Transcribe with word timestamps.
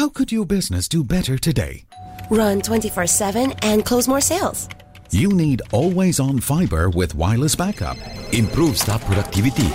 How 0.00 0.08
could 0.08 0.32
your 0.32 0.46
business 0.46 0.88
do 0.88 1.04
better 1.04 1.36
today? 1.36 1.84
Run 2.30 2.62
24 2.62 3.06
7 3.06 3.52
and 3.60 3.84
close 3.84 4.08
more 4.08 4.22
sales. 4.22 4.66
You 5.10 5.28
need 5.28 5.60
always 5.72 6.18
on 6.18 6.40
fiber 6.40 6.88
with 6.88 7.14
wireless 7.14 7.54
backup. 7.54 7.98
Improve 8.32 8.78
staff 8.78 9.04
productivity. 9.04 9.68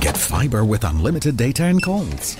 Get 0.00 0.16
fiber 0.16 0.64
with 0.64 0.84
unlimited 0.84 1.36
data 1.36 1.64
and 1.64 1.82
calls. 1.82 2.36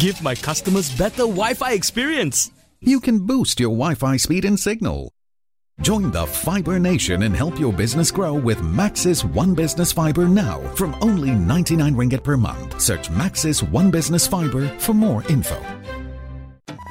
Give 0.00 0.20
my 0.20 0.34
customers 0.34 0.90
better 0.98 1.28
Wi 1.30 1.54
Fi 1.54 1.74
experience. 1.74 2.50
You 2.80 2.98
can 2.98 3.24
boost 3.24 3.60
your 3.60 3.70
Wi 3.70 3.94
Fi 3.94 4.16
speed 4.16 4.44
and 4.44 4.58
signal. 4.58 5.12
Join 5.80 6.10
the 6.10 6.26
Fiber 6.26 6.80
Nation 6.80 7.22
and 7.22 7.36
help 7.36 7.60
your 7.60 7.72
business 7.72 8.10
grow 8.10 8.34
with 8.34 8.58
Maxis 8.58 9.22
One 9.22 9.54
Business 9.54 9.92
Fiber 9.92 10.26
now 10.26 10.58
from 10.74 10.96
only 11.00 11.30
99 11.30 11.94
ringgit 11.94 12.24
per 12.24 12.36
month. 12.36 12.80
Search 12.80 13.10
Maxis 13.10 13.62
One 13.70 13.92
Business 13.92 14.26
Fiber 14.26 14.66
for 14.80 14.92
more 14.92 15.22
info. 15.28 15.60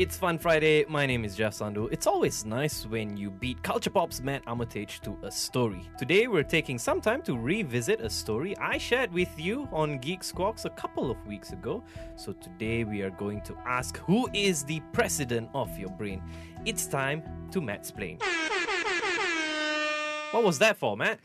It's 0.00 0.16
Fun 0.16 0.38
Friday. 0.38 0.86
My 0.88 1.04
name 1.04 1.26
is 1.26 1.36
Jeff 1.36 1.52
Sandhu. 1.52 1.92
It's 1.92 2.06
always 2.06 2.46
nice 2.46 2.86
when 2.86 3.18
you 3.18 3.30
beat 3.30 3.60
Kulturpop's 3.60 4.22
Matt 4.22 4.42
Armitage 4.46 5.02
to 5.02 5.14
a 5.22 5.30
story. 5.30 5.82
Today, 5.98 6.26
we're 6.26 6.42
taking 6.42 6.78
some 6.78 7.02
time 7.02 7.20
to 7.24 7.36
revisit 7.36 8.00
a 8.00 8.08
story 8.08 8.56
I 8.56 8.78
shared 8.78 9.12
with 9.12 9.28
you 9.38 9.68
on 9.70 9.98
Geek 9.98 10.24
Squawks 10.24 10.64
a 10.64 10.70
couple 10.70 11.10
of 11.10 11.26
weeks 11.26 11.52
ago. 11.52 11.84
So 12.16 12.32
today, 12.32 12.84
we 12.84 13.02
are 13.02 13.10
going 13.10 13.42
to 13.42 13.54
ask 13.66 13.98
who 13.98 14.26
is 14.32 14.64
the 14.64 14.80
president 14.94 15.50
of 15.52 15.78
your 15.78 15.90
brain. 15.90 16.22
It's 16.64 16.86
time 16.86 17.22
to 17.50 17.60
Mattsplain. 17.60 18.22
What 20.30 20.44
was 20.44 20.58
that 20.60 20.78
for, 20.78 20.96
Matt? 20.96 21.20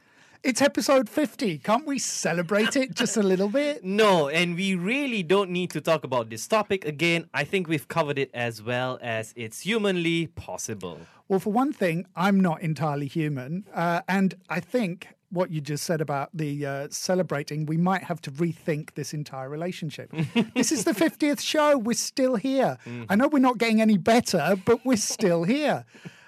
It's 0.46 0.62
episode 0.62 1.10
50. 1.10 1.58
Can't 1.58 1.88
we 1.88 1.98
celebrate 1.98 2.76
it 2.76 2.94
just 2.94 3.18
a 3.18 3.24
little 3.24 3.50
bit? 3.50 3.84
No, 3.96 4.30
and 4.30 4.56
we 4.56 4.76
really 4.76 5.24
don't 5.24 5.50
need 5.50 5.72
to 5.72 5.82
talk 5.82 6.04
about 6.04 6.30
this 6.30 6.48
topic 6.48 6.86
again. 6.86 7.28
I 7.34 7.44
think 7.44 7.68
we've 7.68 7.88
covered 7.88 8.20
it 8.20 8.30
as 8.32 8.62
well 8.62 9.00
as 9.02 9.34
it's 9.36 9.62
humanly 9.62 10.28
possible. 10.28 11.00
Well, 11.28 11.40
for 11.40 11.52
one 11.52 11.74
thing, 11.74 12.06
I'm 12.16 12.40
not 12.40 12.62
entirely 12.62 13.08
human. 13.08 13.66
Uh, 13.74 14.02
and 14.08 14.36
I 14.48 14.60
think 14.60 15.08
what 15.32 15.50
you 15.50 15.62
just 15.62 15.84
said 15.84 16.00
about 16.00 16.30
the 16.32 16.64
uh, 16.64 16.88
celebrating, 16.92 17.66
we 17.66 17.78
might 17.78 18.04
have 18.04 18.22
to 18.22 18.32
rethink 18.32 18.94
this 18.94 19.16
entire 19.16 19.50
relationship. 19.50 20.12
this 20.56 20.72
is 20.72 20.84
the 20.84 20.92
50th 20.92 21.40
show. 21.42 21.78
We're 21.80 21.94
still 21.94 22.36
here. 22.36 22.78
Mm. 22.86 23.08
I 23.10 23.16
know 23.16 23.28
we're 23.28 23.40
not 23.40 23.58
getting 23.58 23.82
any 23.82 23.98
better, 23.98 24.56
but 24.64 24.86
we're 24.86 24.98
still 24.98 25.44
here. 25.44 25.86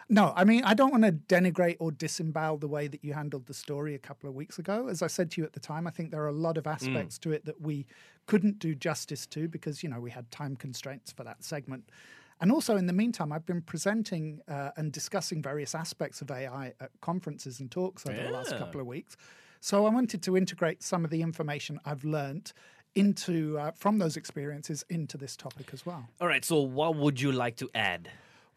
No, 0.10 0.32
I 0.36 0.46
mean, 0.46 0.64
I 0.64 0.74
don't 0.74 0.92
want 0.92 1.04
to 1.04 1.12
denigrate 1.12 1.76
or 1.80 1.92
disembowel 1.92 2.58
the 2.58 2.68
way 2.68 2.88
that 2.88 3.04
you 3.04 3.14
handled 3.14 3.46
the 3.46 3.54
story 3.54 3.94
a 3.94 4.00
couple 4.00 4.30
of 4.30 4.36
weeks 4.36 4.58
ago. 4.58 4.88
As 4.88 5.02
I 5.02 5.08
said 5.08 5.32
to 5.32 5.42
you 5.42 5.46
at 5.46 5.52
the 5.52 5.60
time, 5.60 5.86
I 5.86 5.90
think 5.90 6.12
there 6.12 6.24
are 6.24 6.30
a 6.30 6.34
lot 6.34 6.58
of 6.58 6.66
aspects 6.66 7.18
to 7.20 7.34
it 7.34 7.44
that 7.46 7.60
we 7.60 7.86
couldn't 8.26 8.60
do 8.60 8.74
justice 8.74 9.28
to 9.28 9.50
because, 9.50 9.84
you 9.84 9.90
know, 9.90 10.00
we 10.00 10.12
had 10.12 10.32
time 10.32 10.56
constraints 10.56 11.12
for 11.12 11.26
that 11.26 11.44
segment. 11.44 11.90
And 12.40 12.52
also, 12.52 12.78
in 12.78 12.86
the 12.86 12.94
meantime, 12.94 13.34
I've 13.34 13.46
been 13.46 13.62
presenting 13.62 14.42
uh, 14.48 14.70
and 14.78 14.92
discussing 14.92 15.42
various 15.42 15.76
aspects 15.76 16.22
of 16.22 16.32
AI 16.32 16.74
at 16.80 16.92
conferences 17.02 17.60
and 17.60 17.70
talks 17.70 18.06
over 18.06 18.22
the 18.22 18.30
last 18.30 18.58
couple 18.58 18.80
of 18.80 18.88
weeks. 18.88 19.18
So 19.60 19.86
I 19.86 19.90
wanted 19.90 20.22
to 20.22 20.38
integrate 20.38 20.84
some 20.84 21.04
of 21.04 21.10
the 21.10 21.22
information 21.22 21.80
I've 21.84 22.06
learnt 22.06 22.54
into 22.96 23.58
uh, 23.58 23.72
from 23.72 23.98
those 23.98 24.16
experiences 24.16 24.86
into 24.90 25.18
this 25.18 25.36
topic 25.36 25.72
as 25.74 25.86
well. 25.86 26.08
All 26.22 26.28
right, 26.28 26.46
so 26.46 26.62
what 26.62 26.96
would 26.96 27.20
you 27.20 27.32
like 27.32 27.58
to 27.58 27.70
add? 27.76 28.10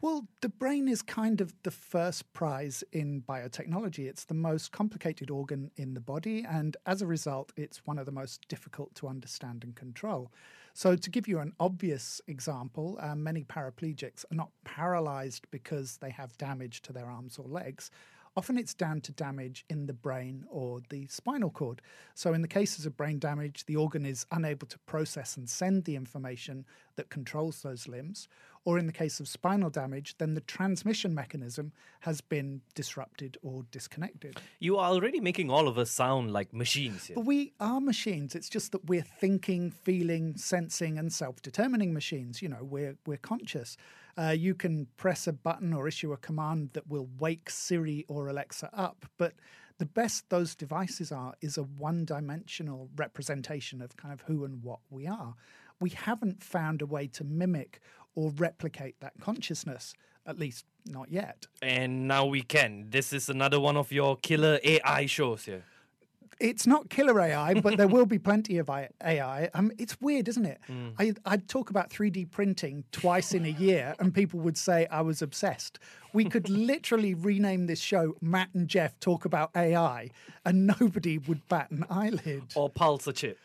Well, 0.03 0.25
the 0.41 0.49
brain 0.49 0.87
is 0.87 1.03
kind 1.03 1.41
of 1.41 1.53
the 1.61 1.69
first 1.69 2.33
prize 2.33 2.83
in 2.91 3.21
biotechnology. 3.21 4.09
It's 4.09 4.25
the 4.25 4.33
most 4.33 4.71
complicated 4.71 5.29
organ 5.29 5.69
in 5.75 5.93
the 5.93 5.99
body, 5.99 6.43
and 6.43 6.75
as 6.87 7.03
a 7.03 7.05
result, 7.05 7.51
it's 7.55 7.85
one 7.85 7.99
of 7.99 8.07
the 8.07 8.11
most 8.11 8.47
difficult 8.47 8.95
to 8.95 9.07
understand 9.07 9.63
and 9.63 9.75
control. 9.75 10.31
So, 10.73 10.95
to 10.95 11.09
give 11.11 11.27
you 11.27 11.37
an 11.37 11.53
obvious 11.59 12.19
example, 12.27 12.97
uh, 12.99 13.13
many 13.13 13.43
paraplegics 13.43 14.25
are 14.31 14.35
not 14.35 14.49
paralyzed 14.63 15.45
because 15.51 15.97
they 15.97 16.09
have 16.09 16.35
damage 16.39 16.81
to 16.83 16.93
their 16.93 17.05
arms 17.05 17.37
or 17.37 17.47
legs. 17.47 17.91
Often 18.37 18.57
it's 18.59 18.73
down 18.73 19.01
to 19.01 19.11
damage 19.11 19.65
in 19.69 19.87
the 19.87 19.93
brain 19.93 20.45
or 20.49 20.81
the 20.89 21.05
spinal 21.07 21.49
cord. 21.49 21.81
So, 22.15 22.33
in 22.33 22.41
the 22.41 22.47
cases 22.47 22.85
of 22.85 22.95
brain 22.95 23.19
damage, 23.19 23.65
the 23.65 23.75
organ 23.75 24.05
is 24.05 24.25
unable 24.31 24.67
to 24.67 24.79
process 24.79 25.35
and 25.35 25.49
send 25.49 25.83
the 25.83 25.97
information 25.97 26.65
that 26.95 27.09
controls 27.09 27.61
those 27.61 27.89
limbs. 27.89 28.29
Or 28.63 28.77
in 28.77 28.85
the 28.85 28.93
case 28.93 29.19
of 29.19 29.27
spinal 29.27 29.71
damage, 29.71 30.15
then 30.19 30.35
the 30.35 30.41
transmission 30.41 31.15
mechanism 31.15 31.71
has 32.01 32.21
been 32.21 32.61
disrupted 32.75 33.37
or 33.41 33.65
disconnected. 33.71 34.39
You 34.59 34.77
are 34.77 34.91
already 34.91 35.19
making 35.19 35.49
all 35.49 35.67
of 35.67 35.79
us 35.79 35.89
sound 35.89 36.31
like 36.31 36.53
machines 36.53 37.05
here. 37.05 37.15
But 37.15 37.25
we 37.25 37.53
are 37.59 37.81
machines. 37.81 38.35
It's 38.35 38.49
just 38.49 38.71
that 38.73 38.85
we're 38.85 39.01
thinking, 39.01 39.71
feeling, 39.71 40.37
sensing, 40.37 40.99
and 40.99 41.11
self-determining 41.11 41.91
machines. 41.91 42.43
You 42.43 42.49
know, 42.49 42.61
we're 42.61 42.97
we're 43.07 43.17
conscious. 43.17 43.77
Uh, 44.15 44.35
you 44.37 44.53
can 44.53 44.87
press 44.95 45.25
a 45.25 45.33
button 45.33 45.73
or 45.73 45.87
issue 45.87 46.13
a 46.13 46.17
command 46.17 46.69
that 46.73 46.87
will 46.87 47.09
wake 47.17 47.49
Siri 47.49 48.05
or 48.07 48.27
Alexa 48.27 48.69
up, 48.73 49.05
but 49.17 49.33
the 49.79 49.85
best 49.87 50.29
those 50.29 50.53
devices 50.53 51.11
are 51.11 51.33
is 51.41 51.57
a 51.57 51.63
one-dimensional 51.63 52.89
representation 52.95 53.81
of 53.81 53.97
kind 53.97 54.13
of 54.13 54.21
who 54.21 54.45
and 54.45 54.61
what 54.61 54.81
we 54.91 55.07
are. 55.07 55.33
We 55.79 55.89
haven't 55.89 56.43
found 56.43 56.83
a 56.83 56.85
way 56.85 57.07
to 57.07 57.23
mimic 57.23 57.81
or 58.15 58.31
replicate 58.31 58.95
that 58.99 59.13
consciousness, 59.21 59.93
at 60.25 60.37
least 60.39 60.65
not 60.85 61.11
yet. 61.11 61.47
And 61.61 62.07
now 62.07 62.25
we 62.25 62.41
can. 62.41 62.87
This 62.89 63.13
is 63.13 63.29
another 63.29 63.59
one 63.59 63.77
of 63.77 63.91
your 63.91 64.17
killer 64.17 64.59
AI 64.63 65.05
shows 65.05 65.45
here. 65.45 65.63
it's 66.39 66.65
not 66.65 66.89
killer 66.89 67.19
AI, 67.21 67.53
but 67.53 67.77
there 67.77 67.87
will 67.95 68.07
be 68.07 68.17
plenty 68.17 68.57
of 68.57 68.67
AI. 68.69 69.49
Um, 69.53 69.71
it's 69.77 69.95
weird, 70.01 70.27
isn't 70.27 70.45
it? 70.45 70.59
I, 70.97 71.13
I'd 71.25 71.47
talk 71.47 71.69
about 71.69 71.89
3D 71.91 72.31
printing 72.31 72.83
twice 72.91 73.33
in 73.33 73.45
a 73.45 73.49
year, 73.67 73.95
and 73.99 74.13
people 74.13 74.39
would 74.39 74.57
say 74.57 74.87
I 74.89 75.01
was 75.01 75.21
obsessed. 75.21 75.77
We 76.13 76.25
could 76.25 76.49
literally 76.71 77.13
rename 77.13 77.67
this 77.67 77.79
show 77.79 78.15
Matt 78.21 78.49
and 78.55 78.67
Jeff 78.67 78.99
Talk 78.99 79.23
About 79.25 79.51
AI, 79.55 80.09
and 80.43 80.65
nobody 80.67 81.19
would 81.19 81.47
bat 81.47 81.69
an 81.69 81.85
eyelid. 81.89 82.43
Or 82.55 82.69
Pulsar 82.71 83.13
chip. 83.15 83.37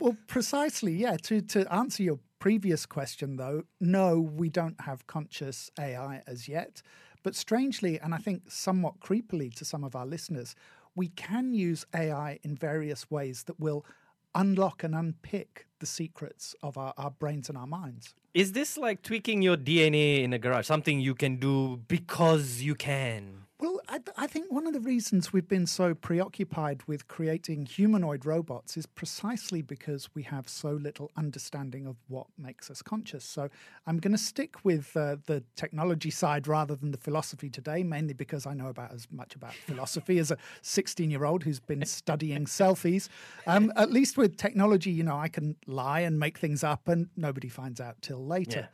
Well, 0.00 0.16
precisely, 0.28 0.92
yeah. 0.92 1.16
To 1.22 1.40
to 1.40 1.72
answer 1.72 2.02
your 2.02 2.18
previous 2.44 2.84
question, 2.84 3.38
though, 3.38 3.62
no, 3.80 4.20
we 4.20 4.50
don't 4.50 4.78
have 4.82 5.06
conscious 5.06 5.70
AI 5.80 6.22
as 6.26 6.46
yet. 6.46 6.82
But 7.22 7.34
strangely, 7.34 7.98
and 7.98 8.14
I 8.14 8.18
think 8.18 8.50
somewhat 8.50 9.00
creepily 9.00 9.54
to 9.54 9.64
some 9.64 9.82
of 9.82 9.96
our 9.96 10.04
listeners, 10.04 10.54
we 10.94 11.08
can 11.08 11.54
use 11.54 11.86
AI 11.94 12.38
in 12.42 12.54
various 12.54 13.10
ways 13.10 13.44
that 13.44 13.58
will 13.58 13.86
unlock 14.34 14.84
and 14.84 14.94
unpick 14.94 15.66
the 15.78 15.86
secrets 15.86 16.54
of 16.62 16.76
our, 16.76 16.92
our 16.98 17.12
brains 17.12 17.48
and 17.48 17.56
our 17.56 17.66
minds. 17.66 18.14
Is 18.34 18.52
this 18.52 18.76
like 18.76 19.00
tweaking 19.00 19.40
your 19.40 19.56
DNA 19.56 20.22
in 20.22 20.34
a 20.34 20.38
garage? 20.38 20.66
Something 20.66 21.00
you 21.00 21.14
can 21.14 21.36
do 21.36 21.78
because 21.88 22.60
you 22.60 22.74
can? 22.74 23.43
I, 23.88 24.00
I 24.16 24.26
think 24.26 24.50
one 24.50 24.66
of 24.66 24.72
the 24.72 24.80
reasons 24.80 25.32
we've 25.32 25.48
been 25.48 25.66
so 25.66 25.94
preoccupied 25.94 26.82
with 26.86 27.06
creating 27.08 27.66
humanoid 27.66 28.24
robots 28.24 28.76
is 28.76 28.86
precisely 28.86 29.62
because 29.62 30.08
we 30.14 30.22
have 30.22 30.48
so 30.48 30.70
little 30.70 31.10
understanding 31.16 31.86
of 31.86 31.96
what 32.08 32.26
makes 32.38 32.70
us 32.70 32.82
conscious. 32.82 33.24
So 33.24 33.48
I'm 33.86 33.98
going 33.98 34.12
to 34.12 34.18
stick 34.18 34.64
with 34.64 34.96
uh, 34.96 35.16
the 35.26 35.42
technology 35.56 36.10
side 36.10 36.46
rather 36.48 36.74
than 36.74 36.92
the 36.92 36.98
philosophy 36.98 37.50
today, 37.50 37.82
mainly 37.82 38.14
because 38.14 38.46
I 38.46 38.54
know 38.54 38.68
about 38.68 38.92
as 38.92 39.06
much 39.10 39.34
about 39.34 39.54
philosophy 39.54 40.18
as 40.18 40.30
a 40.30 40.38
16 40.62 41.10
year 41.10 41.24
old 41.24 41.42
who's 41.42 41.60
been 41.60 41.84
studying 41.86 42.46
selfies. 42.46 43.08
Um, 43.46 43.72
at 43.76 43.90
least 43.90 44.16
with 44.16 44.36
technology, 44.36 44.90
you 44.90 45.02
know, 45.02 45.16
I 45.16 45.28
can 45.28 45.56
lie 45.66 46.00
and 46.00 46.18
make 46.18 46.38
things 46.38 46.64
up 46.64 46.88
and 46.88 47.08
nobody 47.16 47.48
finds 47.48 47.80
out 47.80 48.00
till 48.00 48.24
later. 48.24 48.68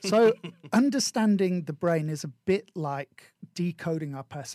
so 0.00 0.32
understanding 0.72 1.64
the 1.64 1.72
brain 1.72 2.08
is 2.08 2.24
a 2.24 2.28
bit 2.28 2.70
like 2.74 3.32
decoding 3.54 4.14
our 4.14 4.22
personality 4.22 4.45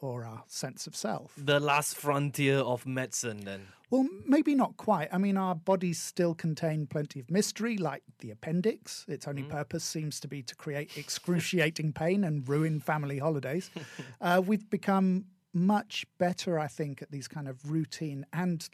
or 0.00 0.24
our 0.24 0.42
sense 0.46 0.86
of 0.86 0.96
self. 0.96 1.32
The 1.36 1.60
last 1.60 1.96
frontier 1.96 2.58
of 2.58 2.86
medicine, 2.86 3.40
then. 3.44 3.68
Well, 3.90 4.06
maybe 4.24 4.54
not 4.54 4.76
quite. 4.76 5.08
I 5.12 5.18
mean, 5.18 5.36
our 5.36 5.54
bodies 5.54 6.00
still 6.00 6.34
contain 6.34 6.86
plenty 6.86 7.18
of 7.18 7.28
mystery, 7.30 7.76
like 7.76 8.02
the 8.20 8.30
appendix. 8.30 9.04
Its 9.08 9.26
only 9.26 9.42
purpose 9.42 9.82
seems 9.82 10.20
to 10.20 10.28
be 10.28 10.42
to 10.44 10.54
create 10.54 10.96
excruciating 10.96 11.92
pain 11.92 12.22
and 12.22 12.48
ruin 12.48 12.78
family 12.78 13.18
holidays. 13.18 13.70
uh, 14.20 14.40
we've 14.44 14.70
become 14.70 15.24
much 15.52 16.06
better, 16.18 16.58
I 16.58 16.68
think, 16.68 17.02
at 17.02 17.10
these 17.10 17.26
kind 17.26 17.48
of 17.48 17.68
routine 17.68 18.26
and, 18.32 18.68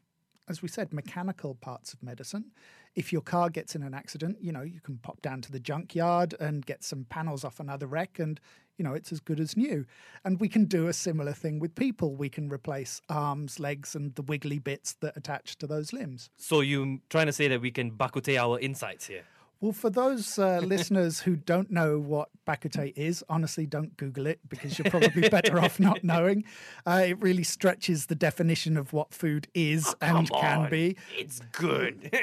as 0.49 0.61
we 0.61 0.69
said, 0.69 0.93
mechanical 0.93 1.55
parts 1.55 1.94
of 1.94 2.03
medicine. 2.03 2.53
If 2.94 3.11
your 3.12 3.23
car 3.23 3.49
gets 3.49 3.75
in 3.75 3.82
an 3.82 3.94
accident, 3.94 4.38
you 4.41 4.53
know, 4.53 4.62
you 4.62 4.81
can 4.81 4.99
pop 4.99 5.23
down 5.23 5.41
to 5.43 5.53
the 5.53 5.61
junkyard 5.61 6.35
and 6.41 6.64
get 6.64 6.85
some 6.85 7.05
panels 7.08 7.44
off 7.44 7.58
another 7.61 7.87
wreck 7.87 8.19
and 8.19 8.38
you 8.76 8.84
know, 8.84 8.94
it's 8.94 9.12
as 9.12 9.20
good 9.20 9.40
as 9.40 9.56
new. 9.56 9.87
And 10.25 10.40
we 10.40 10.49
can 10.49 10.64
do 10.64 10.88
a 10.88 10.93
similar 10.93 11.32
thing 11.32 11.58
with 11.58 11.75
people. 11.75 12.14
We 12.14 12.28
can 12.28 12.49
replace 12.49 13.00
arms, 13.08 13.58
legs, 13.58 13.94
and 13.94 14.14
the 14.14 14.23
wiggly 14.23 14.58
bits 14.58 14.94
that 15.00 15.17
attach 15.17 15.56
to 15.58 15.67
those 15.67 15.93
limbs. 15.93 16.31
So 16.37 16.61
you're 16.61 16.99
trying 17.08 17.26
to 17.26 17.32
say 17.32 17.49
that 17.49 17.61
we 17.61 17.70
can 17.70 17.90
bak 17.90 18.12
kut 18.12 18.25
teh 18.25 18.37
our 18.37 18.58
insights 18.58 19.06
here? 19.06 19.25
Well, 19.61 19.73
for 19.73 19.88
those 19.88 20.38
uh, 20.38 20.61
listeners 20.62 21.20
who 21.20 21.35
don't 21.35 21.70
know 21.70 21.99
what 21.99 22.29
Bak 22.44 22.62
Kut 22.62 22.73
Teh 22.73 22.93
is, 22.94 23.25
honestly, 23.29 23.64
don't 23.64 23.97
Google 23.97 24.26
it 24.26 24.38
because 24.49 24.79
you're 24.79 24.91
probably 24.91 25.31
better 25.31 25.58
off 25.58 25.81
not 25.81 26.05
knowing. 26.05 26.44
Uh, 26.87 27.05
it 27.06 27.20
really 27.23 27.43
stretches 27.43 28.06
the 28.06 28.14
definition 28.14 28.76
of 28.76 28.93
what 28.93 29.14
food 29.14 29.49
is 29.55 29.94
and 30.03 30.31
can 30.31 30.58
on, 30.58 30.70
be. 30.70 30.97
It's 31.17 31.41
good. 31.53 32.11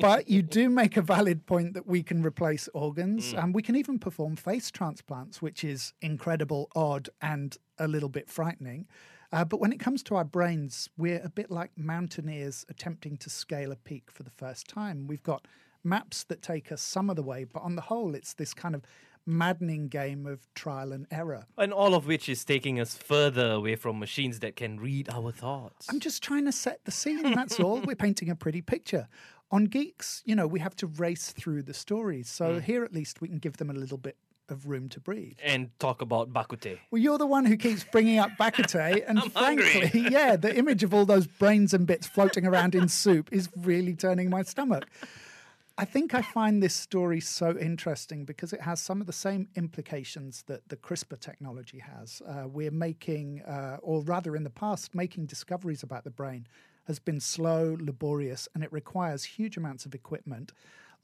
But 0.00 0.28
you 0.28 0.42
do 0.42 0.68
make 0.68 0.96
a 0.96 1.02
valid 1.02 1.46
point 1.46 1.74
that 1.74 1.86
we 1.86 2.04
can 2.04 2.22
replace 2.22 2.68
organs 2.72 3.32
and 3.32 3.52
we 3.52 3.62
can 3.62 3.74
even 3.74 3.98
perform 3.98 4.36
face 4.36 4.70
transplants, 4.70 5.42
which 5.42 5.64
is 5.64 5.92
incredible, 6.00 6.68
odd, 6.76 7.08
and 7.20 7.56
a 7.78 7.88
little 7.88 8.08
bit 8.08 8.30
frightening. 8.30 8.86
Uh, 9.32 9.44
but 9.44 9.60
when 9.60 9.72
it 9.72 9.80
comes 9.80 10.02
to 10.04 10.16
our 10.16 10.24
brains, 10.24 10.88
we're 10.96 11.20
a 11.22 11.28
bit 11.28 11.50
like 11.50 11.70
mountaineers 11.76 12.64
attempting 12.68 13.16
to 13.18 13.28
scale 13.28 13.72
a 13.72 13.76
peak 13.76 14.10
for 14.10 14.22
the 14.22 14.30
first 14.30 14.68
time. 14.68 15.06
We've 15.06 15.22
got 15.22 15.46
maps 15.84 16.24
that 16.24 16.42
take 16.42 16.70
us 16.72 16.82
some 16.82 17.10
of 17.10 17.16
the 17.16 17.22
way, 17.22 17.44
but 17.44 17.62
on 17.62 17.76
the 17.76 17.82
whole, 17.82 18.14
it's 18.14 18.34
this 18.34 18.54
kind 18.54 18.74
of 18.74 18.82
maddening 19.26 19.88
game 19.88 20.26
of 20.26 20.46
trial 20.54 20.92
and 20.92 21.06
error. 21.10 21.44
and 21.58 21.72
all 21.72 21.94
of 21.94 22.06
which 22.06 22.28
is 22.28 22.44
taking 22.44 22.80
us 22.80 22.96
further 22.96 23.52
away 23.52 23.76
from 23.76 23.98
machines 23.98 24.40
that 24.40 24.56
can 24.56 24.80
read 24.80 25.08
our 25.10 25.30
thoughts. 25.30 25.86
I'm 25.90 26.00
just 26.00 26.22
trying 26.22 26.46
to 26.46 26.52
set 26.52 26.84
the 26.84 26.90
scene, 26.90 27.34
that's 27.34 27.60
all. 27.60 27.80
We're 27.80 27.94
painting 27.94 28.30
a 28.30 28.34
pretty 28.34 28.62
picture. 28.62 29.06
On 29.50 29.64
Geeks, 29.64 30.22
you 30.24 30.34
know, 30.34 30.46
we 30.46 30.60
have 30.60 30.76
to 30.76 30.86
race 30.86 31.30
through 31.32 31.62
the 31.62 31.74
stories. 31.74 32.28
So 32.28 32.54
mm. 32.54 32.62
here 32.62 32.84
at 32.84 32.92
least 32.92 33.20
we 33.20 33.28
can 33.28 33.38
give 33.38 33.58
them 33.58 33.70
a 33.70 33.74
little 33.74 33.98
bit 33.98 34.16
of 34.50 34.66
room 34.66 34.88
to 34.88 35.00
breathe. 35.00 35.36
and 35.42 35.70
talk 35.78 36.00
about 36.02 36.32
Bak 36.32 36.48
Kut 36.48 36.62
Teh. 36.62 36.76
Well, 36.90 37.00
you're 37.00 37.18
the 37.18 37.26
one 37.26 37.44
who 37.44 37.56
keeps 37.56 37.84
bringing 37.84 38.18
up 38.18 38.30
Bak 38.38 38.54
Kut 38.54 38.68
Teh, 38.68 39.00
and 39.06 39.22
frankly, 39.32 39.90
yeah, 40.10 40.36
the 40.36 40.56
image 40.56 40.82
of 40.82 40.94
all 40.94 41.04
those 41.04 41.26
brains 41.26 41.74
and 41.74 41.86
bits 41.86 42.06
floating 42.06 42.46
around 42.46 42.74
in 42.74 42.88
soup 42.88 43.28
is 43.30 43.48
really 43.56 43.94
turning 43.94 44.30
my 44.30 44.42
stomach. 44.42 44.86
I 45.80 45.84
think 45.84 46.12
I 46.12 46.22
find 46.22 46.60
this 46.60 46.74
story 46.74 47.20
so 47.20 47.56
interesting 47.56 48.24
because 48.24 48.52
it 48.52 48.62
has 48.62 48.80
some 48.80 49.00
of 49.00 49.06
the 49.06 49.12
same 49.12 49.46
implications 49.54 50.42
that 50.48 50.68
the 50.68 50.76
CRISPR 50.76 51.20
technology 51.20 51.78
has. 51.78 52.20
Uh, 52.26 52.48
we're 52.48 52.72
making, 52.72 53.42
uh, 53.42 53.76
or 53.80 54.02
rather 54.02 54.34
in 54.34 54.42
the 54.42 54.50
past, 54.50 54.92
making 54.92 55.26
discoveries 55.26 55.84
about 55.84 56.02
the 56.02 56.10
brain 56.10 56.48
has 56.88 56.98
been 56.98 57.20
slow, 57.20 57.76
laborious, 57.78 58.48
and 58.56 58.64
it 58.64 58.72
requires 58.72 59.22
huge 59.22 59.56
amounts 59.56 59.86
of 59.86 59.94
equipment, 59.94 60.52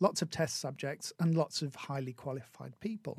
lots 0.00 0.22
of 0.22 0.30
test 0.30 0.58
subjects, 0.58 1.12
and 1.20 1.36
lots 1.36 1.62
of 1.62 1.76
highly 1.76 2.12
qualified 2.12 2.72
people. 2.80 3.16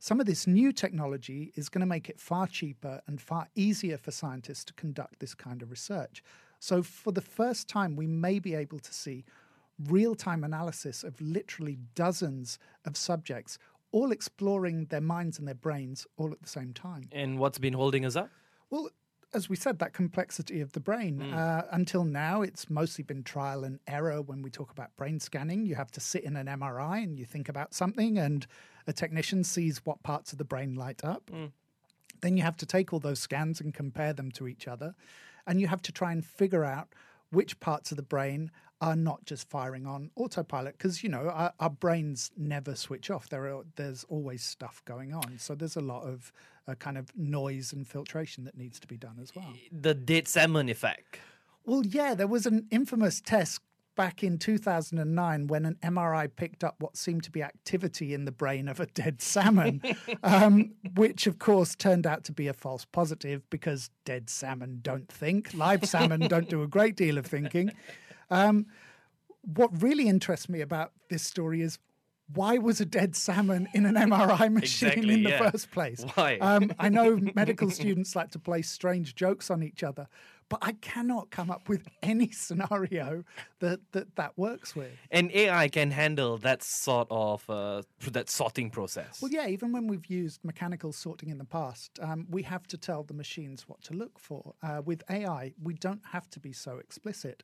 Some 0.00 0.20
of 0.20 0.26
this 0.26 0.46
new 0.46 0.70
technology 0.70 1.50
is 1.56 1.70
going 1.70 1.80
to 1.80 1.86
make 1.86 2.10
it 2.10 2.20
far 2.20 2.46
cheaper 2.46 3.00
and 3.06 3.18
far 3.22 3.48
easier 3.54 3.96
for 3.96 4.10
scientists 4.10 4.64
to 4.64 4.74
conduct 4.74 5.20
this 5.20 5.34
kind 5.34 5.62
of 5.62 5.70
research. 5.70 6.22
So, 6.58 6.82
for 6.82 7.10
the 7.10 7.22
first 7.22 7.68
time, 7.68 7.96
we 7.96 8.06
may 8.06 8.38
be 8.38 8.54
able 8.54 8.80
to 8.80 8.92
see 8.92 9.24
real 9.88 10.14
time 10.14 10.44
analysis 10.44 11.04
of 11.04 11.20
literally 11.20 11.78
dozens 11.94 12.58
of 12.84 12.96
subjects, 12.96 13.58
all 13.92 14.12
exploring 14.12 14.86
their 14.86 15.00
minds 15.00 15.38
and 15.38 15.46
their 15.48 15.54
brains 15.54 16.06
all 16.16 16.32
at 16.32 16.42
the 16.42 16.48
same 16.48 16.72
time. 16.72 17.08
And 17.12 17.38
what's 17.38 17.58
been 17.58 17.72
holding 17.72 18.04
us 18.04 18.16
up? 18.16 18.30
Well, 18.70 18.90
as 19.32 19.48
we 19.48 19.54
said, 19.56 19.78
that 19.78 19.92
complexity 19.92 20.60
of 20.60 20.72
the 20.72 20.80
brain. 20.80 21.22
Uh, 21.22 21.64
until 21.70 22.04
now, 22.04 22.42
it's 22.42 22.68
mostly 22.68 23.04
been 23.04 23.22
trial 23.22 23.62
and 23.62 23.78
error 23.86 24.20
when 24.20 24.42
we 24.42 24.50
talk 24.50 24.72
about 24.72 24.94
brain 24.96 25.20
scanning. 25.20 25.66
You 25.66 25.76
have 25.76 25.92
to 25.92 26.00
sit 26.00 26.24
in 26.24 26.36
an 26.36 26.46
MRI 26.46 27.02
and 27.04 27.16
you 27.18 27.24
think 27.24 27.48
about 27.48 27.72
something, 27.72 28.18
and 28.18 28.46
a 28.88 28.92
technician 28.92 29.44
sees 29.44 29.84
what 29.84 30.02
parts 30.02 30.32
of 30.32 30.38
the 30.38 30.44
brain 30.44 30.74
light 30.74 31.04
up. 31.04 31.30
Then 32.22 32.36
you 32.36 32.42
have 32.42 32.56
to 32.58 32.66
take 32.66 32.92
all 32.92 32.98
those 32.98 33.20
scans 33.20 33.60
and 33.60 33.72
compare 33.72 34.12
them 34.12 34.30
to 34.32 34.48
each 34.48 34.66
other. 34.66 34.94
And 35.46 35.60
you 35.60 35.68
have 35.68 35.82
to 35.82 35.92
try 35.92 36.12
and 36.12 36.24
figure 36.24 36.64
out 36.64 36.88
which 37.30 37.58
parts 37.60 37.90
of 37.90 37.96
the 37.96 38.02
brain 38.02 38.50
are 38.80 38.96
not 38.96 39.24
just 39.26 39.48
firing 39.50 39.86
on 39.86 40.10
autopilot 40.16 40.76
because 40.78 41.02
you 41.02 41.08
know 41.08 41.28
our, 41.28 41.52
our 41.60 41.68
brains 41.70 42.30
never 42.36 42.74
switch 42.74 43.10
off. 43.10 43.28
There 43.28 43.46
are 43.54 43.62
there's 43.76 44.04
always 44.08 44.42
stuff 44.42 44.82
going 44.86 45.12
on. 45.12 45.38
So 45.38 45.54
there's 45.54 45.76
a 45.76 45.80
lot 45.82 46.02
of 46.04 46.32
uh, 46.66 46.74
kind 46.76 46.96
of 46.96 47.14
noise 47.16 47.72
and 47.72 47.86
filtration 47.86 48.44
that 48.44 48.56
needs 48.56 48.80
to 48.80 48.86
be 48.86 48.96
done 48.96 49.18
as 49.22 49.34
well. 49.34 49.52
The 49.70 49.94
dead 49.94 50.28
salmon 50.28 50.68
effect. 50.68 51.18
well 51.66 51.84
yeah 51.84 52.14
there 52.14 52.26
was 52.26 52.46
an 52.46 52.66
infamous 52.70 53.20
test 53.20 53.60
back 53.96 54.22
in 54.22 54.38
2009 54.38 55.46
when 55.48 55.64
an 55.66 55.76
mri 55.82 56.28
picked 56.34 56.64
up 56.64 56.76
what 56.78 56.96
seemed 56.96 57.22
to 57.22 57.30
be 57.30 57.42
activity 57.42 58.14
in 58.14 58.24
the 58.24 58.32
brain 58.32 58.68
of 58.68 58.80
a 58.80 58.86
dead 58.86 59.20
salmon 59.20 59.82
um, 60.22 60.72
which 60.94 61.26
of 61.26 61.38
course 61.38 61.74
turned 61.74 62.06
out 62.06 62.24
to 62.24 62.32
be 62.32 62.48
a 62.48 62.52
false 62.52 62.84
positive 62.84 63.42
because 63.50 63.90
dead 64.04 64.30
salmon 64.30 64.78
don't 64.82 65.10
think 65.10 65.52
live 65.54 65.84
salmon 65.84 66.20
don't 66.20 66.48
do 66.48 66.62
a 66.62 66.68
great 66.68 66.96
deal 66.96 67.18
of 67.18 67.26
thinking 67.26 67.70
um, 68.30 68.66
what 69.42 69.82
really 69.82 70.08
interests 70.08 70.48
me 70.48 70.60
about 70.60 70.92
this 71.08 71.22
story 71.22 71.62
is 71.62 71.78
why 72.34 72.58
was 72.58 72.80
a 72.80 72.84
dead 72.84 73.16
salmon 73.16 73.68
in 73.74 73.86
an 73.86 73.94
MRI 73.94 74.52
machine 74.52 74.88
Exactly, 74.88 75.14
in 75.14 75.22
the 75.24 75.30
yeah. 75.30 75.50
first 75.50 75.70
place? 75.70 76.04
Why? 76.14 76.38
Um, 76.38 76.72
I 76.78 76.88
know 76.88 77.18
medical 77.34 77.70
students 77.70 78.14
like 78.14 78.30
to 78.32 78.38
play 78.38 78.62
strange 78.62 79.14
jokes 79.14 79.50
on 79.50 79.62
each 79.62 79.82
other, 79.82 80.06
but 80.50 80.58
I 80.60 80.72
cannot 80.72 81.30
come 81.30 81.50
up 81.50 81.68
with 81.68 81.88
any 82.02 82.30
scenario 82.32 83.24
that 83.60 83.80
that, 83.92 84.16
that 84.16 84.36
works 84.36 84.76
with. 84.76 84.90
And 85.10 85.32
AI 85.32 85.68
can 85.68 85.90
handle 85.92 86.36
that 86.38 86.62
sort 86.62 87.08
of 87.10 87.48
uh, 87.48 87.82
that 88.10 88.28
sorting 88.28 88.68
process. 88.68 89.22
Well, 89.22 89.30
yeah, 89.30 89.46
even 89.46 89.72
when 89.72 89.86
we've 89.86 90.06
used 90.06 90.44
mechanical 90.44 90.92
sorting 90.92 91.30
in 91.30 91.38
the 91.38 91.44
past, 91.44 91.98
um, 92.02 92.26
we 92.28 92.42
have 92.42 92.66
to 92.68 92.76
tell 92.76 93.04
the 93.04 93.14
machines 93.14 93.64
what 93.66 93.80
to 93.84 93.94
look 93.94 94.18
for. 94.18 94.54
Uh, 94.62 94.82
with 94.84 95.02
AI, 95.08 95.54
we 95.62 95.72
don't 95.74 96.02
have 96.12 96.28
to 96.30 96.40
be 96.40 96.52
so 96.52 96.78
explicit 96.78 97.42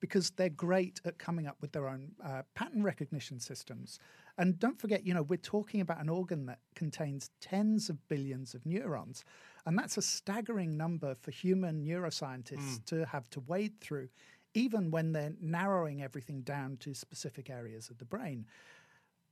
because 0.00 0.30
they're 0.30 0.48
great 0.48 1.00
at 1.04 1.18
coming 1.18 1.46
up 1.46 1.56
with 1.60 1.72
their 1.72 1.88
own 1.88 2.12
uh, 2.24 2.42
pattern 2.54 2.82
recognition 2.82 3.40
systems. 3.40 3.98
And 4.36 4.58
don't 4.58 4.80
forget, 4.80 5.04
you 5.04 5.14
know, 5.14 5.22
we're 5.22 5.36
talking 5.36 5.80
about 5.80 6.00
an 6.00 6.08
organ 6.08 6.46
that 6.46 6.60
contains 6.74 7.30
tens 7.40 7.88
of 7.88 8.06
billions 8.08 8.54
of 8.54 8.64
neurons. 8.64 9.24
And 9.66 9.76
that's 9.76 9.96
a 9.96 10.02
staggering 10.02 10.76
number 10.76 11.16
for 11.20 11.30
human 11.30 11.84
neuroscientists 11.84 12.84
to 12.86 13.04
have 13.06 13.28
to 13.30 13.40
wade 13.40 13.80
through, 13.80 14.08
even 14.54 14.90
when 14.90 15.12
they're 15.12 15.34
narrowing 15.40 16.02
everything 16.02 16.42
down 16.42 16.76
to 16.78 16.94
specific 16.94 17.50
areas 17.50 17.90
of 17.90 17.98
the 17.98 18.04
brain. 18.04 18.46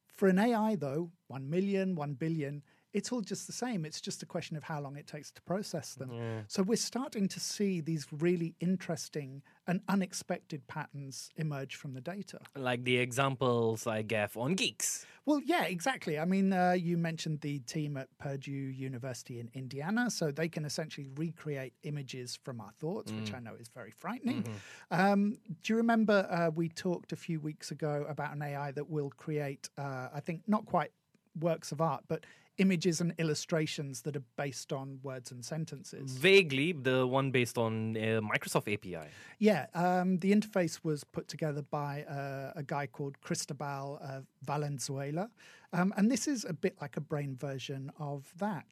For 0.08 0.28
an 0.28 0.38
AI, 0.38 0.76
though, 0.76 1.10
1 1.28 1.48
million, 1.48 1.94
1 1.94 2.14
billion, 2.14 2.62
it's 2.96 3.12
all 3.12 3.20
just 3.20 3.46
the 3.46 3.52
same. 3.52 3.84
It's 3.84 4.00
just 4.00 4.22
a 4.22 4.26
question 4.26 4.56
of 4.56 4.62
how 4.62 4.80
long 4.80 4.96
it 4.96 5.06
takes 5.06 5.30
to 5.32 5.42
process 5.42 5.94
them. 5.94 6.10
So 6.48 6.62
we're 6.62 6.76
starting 6.92 7.28
to 7.28 7.40
see 7.40 7.82
these 7.82 8.06
really 8.10 8.54
interesting 8.58 9.42
and 9.66 9.80
unexpected 9.88 10.66
patterns 10.66 11.28
emerge 11.36 11.74
from 11.76 11.92
the 11.92 12.00
data. 12.00 12.38
like 12.56 12.84
the 12.84 12.96
examples 12.96 13.86
I 13.86 14.00
gave 14.02 14.36
on 14.36 14.54
geeks. 14.54 15.04
Well, 15.26 15.40
yeah, 15.44 15.64
exactly. 15.64 16.18
I 16.18 16.24
mean, 16.24 16.52
uh, 16.52 16.72
you 16.72 16.96
mentioned 16.96 17.40
the 17.40 17.58
team 17.74 17.96
at 17.96 18.08
Purdue 18.18 18.52
University 18.52 19.40
in 19.40 19.50
Indiana, 19.54 20.08
so 20.08 20.30
they 20.30 20.48
can 20.48 20.64
essentially 20.64 21.08
recreate 21.16 21.74
images 21.82 22.38
from 22.44 22.60
our 22.60 22.70
thoughts, 22.80 23.12
which 23.12 23.34
I 23.34 23.40
know 23.40 23.56
is 23.58 23.68
very 23.68 23.90
frightening. 23.90 24.44
Um, 24.90 25.36
do 25.62 25.72
you 25.72 25.76
remember 25.76 26.26
uh, 26.30 26.50
we 26.54 26.68
talked 26.70 27.12
a 27.12 27.16
few 27.16 27.40
weeks 27.40 27.72
ago 27.72 28.06
about 28.08 28.34
an 28.36 28.40
AI 28.40 28.70
that 28.72 28.88
will 28.88 29.10
create, 29.10 29.68
uh, 29.76 30.08
I 30.14 30.20
think, 30.20 30.42
not 30.46 30.64
quite 30.64 30.92
works 31.40 31.72
of 31.72 31.80
art, 31.80 32.04
but 32.08 32.24
images 32.58 33.00
and 33.00 33.12
illustrations 33.18 34.02
that 34.02 34.16
are 34.16 34.24
based 34.36 34.72
on 34.72 34.98
words 35.02 35.30
and 35.30 35.44
sentences? 35.44 36.12
Vaguely, 36.12 36.72
the 36.72 37.06
one 37.06 37.30
based 37.30 37.58
on 37.58 37.96
uh, 37.96 38.20
Microsoft 38.20 38.72
API. 38.72 39.08
Yeah, 39.38 39.66
um, 39.74 40.18
the 40.18 40.32
interface 40.32 40.80
was 40.82 41.04
put 41.04 41.28
together 41.28 41.62
by 41.62 42.04
uh, 42.04 42.52
a 42.56 42.62
guy 42.62 42.86
called 42.86 43.20
Cristobal 43.20 43.98
uh, 44.02 44.20
Valenzuela. 44.42 45.30
Um, 45.72 45.92
and 45.96 46.10
this 46.10 46.26
is 46.26 46.44
a 46.44 46.52
bit 46.52 46.76
like 46.80 46.96
a 46.96 47.00
brain 47.00 47.36
version 47.36 47.90
of 47.98 48.32
that. 48.38 48.66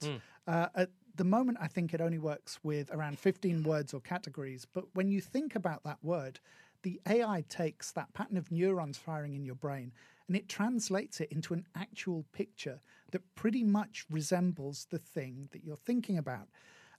Uh, 0.47 0.69
at 0.75 0.91
the 1.17 1.25
moment, 1.25 1.59
I 1.61 1.69
think 1.69 1.95
it 1.95 2.01
only 2.01 2.19
works 2.19 2.59
with 2.63 2.91
around 2.93 3.19
15 3.19 3.63
words 3.63 3.95
or 3.95 4.01
categories. 4.01 4.67
But 4.73 4.85
when 4.95 5.09
you 5.09 5.21
think 5.21 5.55
about 5.55 5.85
that 5.85 5.99
word, 6.03 6.41
the 6.83 7.01
AI 7.09 7.45
takes 7.49 7.93
that 7.93 8.13
pattern 8.13 8.37
of 8.37 8.51
neurons 8.51 8.99
firing 8.99 9.35
in 9.35 9.45
your 9.45 9.55
brain 9.55 9.93
and 10.29 10.37
it 10.37 10.49
translates 10.49 11.21
it 11.21 11.31
into 11.31 11.55
an 11.55 11.67
actual 11.75 12.25
picture 12.33 12.81
that 13.15 13.35
pretty 13.37 13.63
much 13.63 14.05
resembles 14.11 14.89
the 14.91 14.99
thing 14.99 15.49
that 15.53 15.63
you're 15.63 15.77
thinking 15.77 16.19
about. 16.19 16.49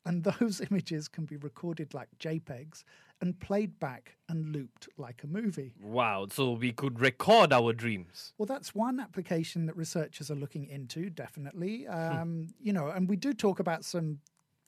And 0.06 0.24
those 0.24 0.62
images 0.72 1.10
can 1.10 1.26
be 1.26 1.36
recorded 1.36 1.94
like 1.94 2.08
JPEGs 2.20 2.86
and 3.20 3.38
played 3.38 3.80
back 3.80 4.16
and 4.30 4.54
looped 4.56 4.88
like 4.98 5.24
a 5.24 5.28
movie. 5.28 5.74
Wow, 5.84 6.28
so 6.32 6.52
we 6.52 6.72
could 6.72 7.02
record 7.02 7.52
our 7.52 7.74
dreams. 7.74 8.32
Well, 8.38 8.46
that's 8.46 8.74
one 8.74 9.02
application 9.02 9.66
that 9.66 9.76
researchers 9.76 10.32
are 10.32 10.36
looking 10.36 10.68
into, 10.68 11.10
definitely. 11.10 11.86
Um, 11.86 12.48
you 12.62 12.72
know, 12.72 12.88
and 12.88 13.10
we 13.10 13.18
do 13.18 13.34
talk 13.34 13.60
about 13.60 13.84
some 13.84 14.20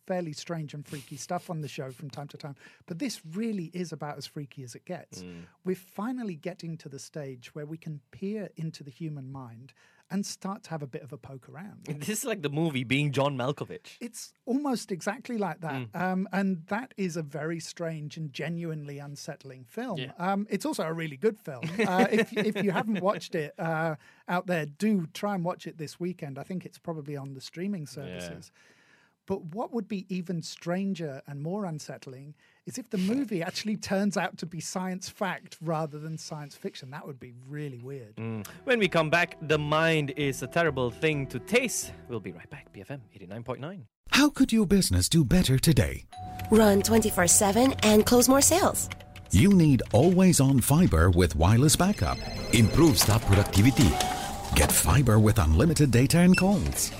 fairly 0.05 0.33
strange 0.33 0.73
and 0.73 0.85
freaky 0.85 1.15
stuff 1.17 1.49
on 1.49 1.61
the 1.61 1.67
show 1.69 1.91
from 1.91 2.09
time 2.09 2.27
to 2.29 2.37
time, 2.37 2.55
but 2.87 2.99
this 2.99 3.21
really 3.33 3.69
is 3.73 3.91
about 3.93 4.17
as 4.17 4.25
freaky 4.25 4.63
as 4.63 4.75
it 4.75 4.85
gets. 4.85 5.23
We're 5.65 5.75
finally 5.75 6.35
getting 6.35 6.77
to 6.77 6.89
the 6.89 6.99
stage 6.99 7.53
where 7.53 7.65
we 7.65 7.77
can 7.77 8.01
peer 8.11 8.49
into 8.55 8.83
the 8.83 8.91
human 8.91 9.31
mind 9.31 9.73
and 10.09 10.25
start 10.25 10.63
to 10.63 10.69
have 10.69 10.81
a 10.81 10.87
bit 10.87 11.01
of 11.01 11.11
a 11.13 11.17
poke 11.17 11.49
around. 11.49 11.87
This 12.07 12.19
is 12.19 12.25
like 12.25 12.41
the 12.41 12.49
movie 12.49 12.83
being 12.83 13.11
John 13.11 13.37
Malkovich. 13.37 13.97
It's 13.99 14.33
almost 14.45 14.91
exactly 14.91 15.37
like 15.37 15.61
that. 15.61 15.87
Um, 15.93 16.27
and 16.31 16.63
that 16.67 16.93
is 16.97 17.17
a 17.17 17.21
very 17.23 17.59
strange 17.59 18.17
and 18.17 18.31
genuinely 18.31 18.99
unsettling 18.99 19.65
film. 19.67 19.99
Um, 20.17 20.47
it's 20.49 20.65
also 20.65 20.83
a 20.83 20.93
really 20.93 21.17
good 21.17 21.39
film. 21.39 21.63
Uh, 21.87 22.05
if, 22.11 22.31
if 22.37 22.63
you 22.63 22.71
haven't 22.71 23.01
watched 23.01 23.35
it 23.35 23.53
uh, 23.59 23.95
out 24.27 24.47
there, 24.47 24.65
do 24.65 25.07
try 25.13 25.35
and 25.35 25.43
watch 25.43 25.67
it 25.67 25.77
this 25.77 25.99
weekend. 25.99 26.37
I 26.39 26.43
think 26.43 26.65
it's 26.65 26.77
probably 26.77 27.15
on 27.17 27.33
the 27.33 27.41
streaming 27.41 27.85
services. 27.87 28.51
But 29.27 29.43
what 29.53 29.73
would 29.73 29.87
be 29.87 30.05
even 30.09 30.41
stranger 30.41 31.21
and 31.27 31.43
more 31.43 31.65
unsettling 31.65 32.33
is 32.65 32.77
if 32.77 32.89
the 32.89 32.97
movie 32.97 33.43
actually 33.43 33.75
turns 33.75 34.17
out 34.17 34.37
to 34.39 34.45
be 34.45 34.59
science 34.59 35.09
fact 35.09 35.57
rather 35.61 35.99
than 35.99 36.17
science 36.17 36.55
fiction. 36.55 36.89
That 36.91 37.05
would 37.05 37.19
be 37.19 37.33
really 37.47 37.77
weird. 37.77 38.15
Mm. 38.15 38.47
When 38.63 38.79
we 38.79 38.87
come 38.87 39.09
back, 39.09 39.37
the 39.41 39.59
mind 39.59 40.13
is 40.15 40.41
a 40.41 40.47
terrible 40.47 40.89
thing 40.89 41.27
to 41.27 41.39
taste. 41.39 41.91
We'll 42.07 42.21
be 42.21 42.31
right 42.31 42.49
back. 42.49 42.73
BFM 42.73 43.01
89.9. 43.19 43.83
How 44.11 44.29
could 44.29 44.51
your 44.51 44.65
business 44.65 45.09
do 45.09 45.23
better 45.25 45.59
today? 45.59 46.05
Run 46.49 46.81
24 46.81 47.27
7 47.27 47.73
and 47.83 48.05
close 48.05 48.29
more 48.29 48.41
sales. 48.41 48.89
You 49.31 49.53
need 49.53 49.81
always 49.91 50.39
on 50.39 50.61
fiber 50.61 51.11
with 51.11 51.35
wireless 51.35 51.75
backup. 51.75 52.17
Improve 52.53 52.97
staff 52.97 53.25
productivity. 53.25 53.91
Get 54.55 54.71
fiber 54.71 55.19
with 55.19 55.37
unlimited 55.37 55.91
data 55.91 56.19
and 56.19 56.35
calls. 56.35 56.91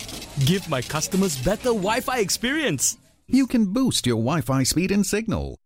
Give 0.46 0.70
my 0.70 0.82
customers 0.82 1.38
better 1.38 1.70
Wi 1.70 2.02
Fi 2.02 2.20
experience. 2.20 2.98
You 3.28 3.48
can 3.48 3.74
boost 3.74 4.06
your 4.06 4.18
Wi 4.18 4.42
Fi 4.42 4.64
speed 4.64 4.92
and 4.92 5.06
signal. 5.06 5.58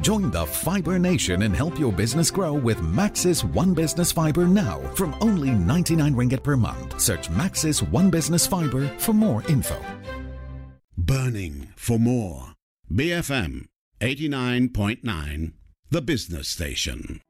Join 0.00 0.30
the 0.30 0.46
Fiber 0.46 0.98
Nation 0.98 1.42
and 1.42 1.54
help 1.54 1.78
your 1.78 1.92
business 1.92 2.30
grow 2.30 2.54
with 2.54 2.78
Maxis 2.78 3.44
One 3.44 3.74
Business 3.74 4.10
Fiber 4.10 4.46
now 4.48 4.80
from 4.94 5.14
only 5.20 5.50
99 5.50 6.14
ringgit 6.14 6.42
per 6.42 6.56
month. 6.56 6.98
Search 7.00 7.28
Maxis 7.28 7.86
One 7.90 8.10
Business 8.10 8.46
Fiber 8.46 8.88
for 8.98 9.12
more 9.12 9.44
info. 9.48 9.78
Burning 10.96 11.68
for 11.76 11.98
more. 11.98 12.54
BFM 12.90 13.66
89.9, 14.00 15.52
the 15.90 16.02
business 16.02 16.48
station. 16.48 17.20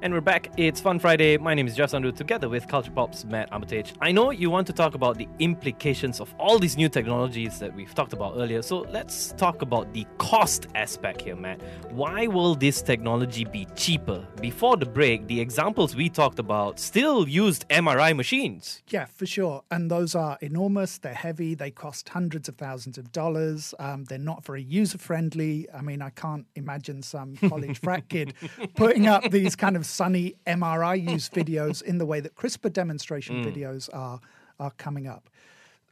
And 0.00 0.14
we're 0.14 0.20
back. 0.20 0.52
It's 0.56 0.80
Fun 0.80 1.00
Friday. 1.00 1.38
My 1.38 1.54
name 1.54 1.66
is 1.66 1.74
Jeff 1.74 1.90
Sandhu 1.90 2.14
together 2.14 2.48
with 2.48 2.68
Kulturpop's 2.68 3.24
Matt 3.24 3.48
Armitage. 3.50 3.94
I 4.00 4.12
know 4.12 4.30
you 4.30 4.48
want 4.48 4.68
to 4.68 4.72
talk 4.72 4.94
about 4.94 5.18
the 5.18 5.26
implications 5.40 6.20
of 6.20 6.32
all 6.38 6.60
these 6.60 6.76
new 6.76 6.88
technologies 6.88 7.58
that 7.58 7.74
we've 7.74 7.92
talked 7.92 8.12
about 8.12 8.34
earlier. 8.36 8.62
So 8.62 8.86
let's 8.92 9.32
talk 9.32 9.60
about 9.60 9.92
the 9.92 10.06
cost 10.18 10.68
aspect 10.76 11.22
here, 11.22 11.34
Matt. 11.34 11.60
Why 11.90 12.28
will 12.28 12.54
this 12.54 12.80
technology 12.80 13.44
be 13.44 13.66
cheaper? 13.74 14.24
Before 14.40 14.76
the 14.76 14.86
break, 14.86 15.26
the 15.26 15.40
examples 15.40 15.96
we 15.96 16.08
talked 16.08 16.38
about 16.38 16.78
still 16.78 17.28
used 17.28 17.68
MRI 17.68 18.14
machines. 18.14 18.84
Yeah, 18.90 19.06
for 19.06 19.26
sure. 19.26 19.64
And 19.72 19.90
those 19.90 20.14
are 20.14 20.38
enormous. 20.40 20.98
They're 20.98 21.12
heavy. 21.12 21.56
They 21.56 21.72
cost 21.72 22.08
hundreds 22.08 22.48
of 22.48 22.54
thousands 22.54 22.98
of 22.98 23.10
dollars. 23.10 23.74
Um, 23.80 24.04
they're 24.04 24.16
not 24.16 24.44
very 24.44 24.62
user 24.62 24.98
friendly. 24.98 25.66
I 25.74 25.82
mean, 25.82 26.02
I 26.02 26.10
can't 26.10 26.46
imagine 26.54 27.02
some 27.02 27.34
college 27.34 27.80
frat 27.80 28.08
kid 28.08 28.34
putting 28.76 29.08
up 29.08 29.28
these 29.32 29.56
kind 29.56 29.76
of 29.76 29.87
sunny 29.88 30.36
MRI 30.46 31.10
use 31.12 31.28
videos 31.28 31.82
in 31.82 31.98
the 31.98 32.06
way 32.06 32.20
that 32.20 32.36
CRISPR 32.36 32.72
demonstration 32.72 33.44
videos 33.44 33.88
are 33.92 34.20
are 34.60 34.72
coming 34.72 35.06
up. 35.06 35.30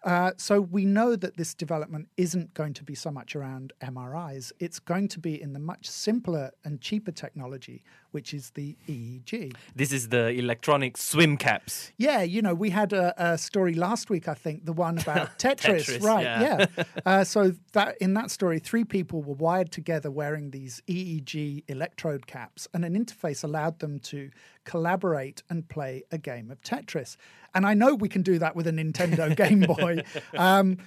Uh, 0.06 0.30
so 0.36 0.60
we 0.60 0.84
know 0.84 1.16
that 1.16 1.36
this 1.36 1.52
development 1.52 2.08
isn't 2.16 2.54
going 2.54 2.72
to 2.72 2.84
be 2.84 2.94
so 2.94 3.10
much 3.10 3.34
around 3.34 3.72
MRIs. 3.80 4.52
It's 4.60 4.78
going 4.78 5.08
to 5.08 5.18
be 5.18 5.40
in 5.40 5.52
the 5.52 5.58
much 5.58 5.88
simpler 5.90 6.52
and 6.64 6.80
cheaper 6.80 7.10
technology, 7.10 7.82
which 8.16 8.32
is 8.32 8.48
the 8.52 8.74
EEG. 8.88 9.54
This 9.74 9.92
is 9.92 10.08
the 10.08 10.28
electronic 10.28 10.96
swim 10.96 11.36
caps. 11.36 11.92
Yeah, 11.98 12.22
you 12.22 12.40
know, 12.40 12.54
we 12.54 12.70
had 12.70 12.94
a, 12.94 13.12
a 13.22 13.36
story 13.36 13.74
last 13.74 14.08
week, 14.08 14.26
I 14.26 14.32
think, 14.32 14.64
the 14.64 14.72
one 14.72 14.96
about 14.96 15.38
Tetris, 15.38 15.84
Tetris, 15.84 16.02
right? 16.02 16.22
yeah. 16.22 16.66
Yeah. 16.76 16.84
Uh, 17.04 17.22
so 17.22 17.52
that 17.72 17.96
in 18.00 18.14
that 18.14 18.30
story, 18.30 18.58
three 18.58 18.84
people 18.84 19.22
were 19.22 19.34
wired 19.34 19.70
together 19.70 20.10
wearing 20.10 20.50
these 20.50 20.82
EEG 20.88 21.64
electrode 21.68 22.26
caps, 22.26 22.66
and 22.72 22.86
an 22.86 22.94
interface 22.94 23.44
allowed 23.44 23.80
them 23.80 23.98
to 24.00 24.30
collaborate 24.64 25.42
and 25.50 25.68
play 25.68 26.02
a 26.10 26.16
game 26.16 26.50
of 26.50 26.60
Tetris. 26.62 27.16
And 27.54 27.66
I 27.66 27.74
know 27.74 27.94
we 27.94 28.08
can 28.08 28.22
do 28.22 28.38
that 28.38 28.56
with 28.56 28.66
a 28.66 28.72
Nintendo 28.72 29.36
Game 29.36 29.60
Boy. 29.60 30.02
Um, 30.36 30.78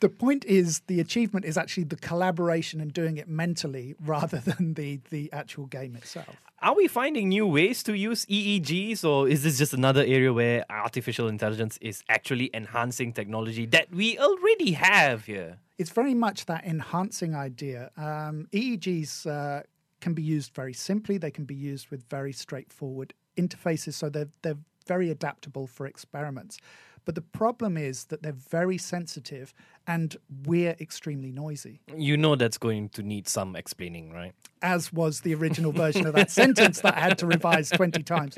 the 0.00 0.08
point 0.08 0.44
is, 0.44 0.80
the 0.86 1.00
achievement 1.00 1.44
is 1.44 1.56
actually 1.56 1.84
the 1.84 1.96
collaboration 1.96 2.80
and 2.80 2.92
doing 2.92 3.16
it 3.16 3.28
mentally 3.28 3.94
rather 4.04 4.38
than 4.38 4.74
the 4.74 5.00
the 5.10 5.32
actual 5.32 5.66
game 5.66 5.96
itself. 5.96 6.36
Are 6.60 6.74
we 6.74 6.88
finding 6.88 7.28
new 7.28 7.46
ways 7.46 7.82
to 7.84 7.96
use 7.96 8.26
EEGs, 8.26 9.04
or 9.04 9.28
is 9.28 9.42
this 9.44 9.58
just 9.58 9.72
another 9.72 10.00
area 10.00 10.32
where 10.32 10.64
artificial 10.70 11.28
intelligence 11.28 11.78
is 11.80 12.02
actually 12.08 12.50
enhancing 12.52 13.12
technology 13.12 13.66
that 13.66 13.92
we 13.92 14.18
already 14.18 14.72
have 14.72 15.26
here? 15.26 15.58
It's 15.78 15.90
very 15.90 16.14
much 16.14 16.46
that 16.46 16.64
enhancing 16.64 17.36
idea. 17.36 17.90
Um, 17.96 18.48
EEGs 18.52 19.26
uh, 19.26 19.62
can 20.00 20.14
be 20.14 20.22
used 20.22 20.52
very 20.54 20.72
simply. 20.72 21.18
They 21.18 21.30
can 21.30 21.44
be 21.44 21.54
used 21.54 21.90
with 21.90 22.02
very 22.08 22.32
straightforward 22.32 23.14
interfaces, 23.36 23.94
so 23.94 24.08
they're 24.08 24.30
they're 24.42 24.58
very 24.86 25.10
adaptable 25.10 25.66
for 25.66 25.86
experiments. 25.86 26.58
But 27.08 27.14
the 27.14 27.22
problem 27.22 27.78
is 27.78 28.04
that 28.10 28.22
they're 28.22 28.32
very 28.32 28.76
sensitive, 28.76 29.54
and 29.86 30.14
we're 30.44 30.76
extremely 30.78 31.32
noisy. 31.32 31.80
You 31.96 32.18
know 32.18 32.36
that's 32.36 32.58
going 32.58 32.90
to 32.90 33.02
need 33.02 33.28
some 33.28 33.56
explaining, 33.56 34.12
right? 34.12 34.34
as 34.62 34.92
was 34.92 35.20
the 35.20 35.34
original 35.34 35.72
version 35.72 36.06
of 36.06 36.14
that 36.14 36.30
sentence 36.42 36.80
that 36.80 36.96
I 36.96 37.00
had 37.00 37.18
to 37.18 37.26
revise 37.26 37.70
20 37.70 38.02
times. 38.02 38.36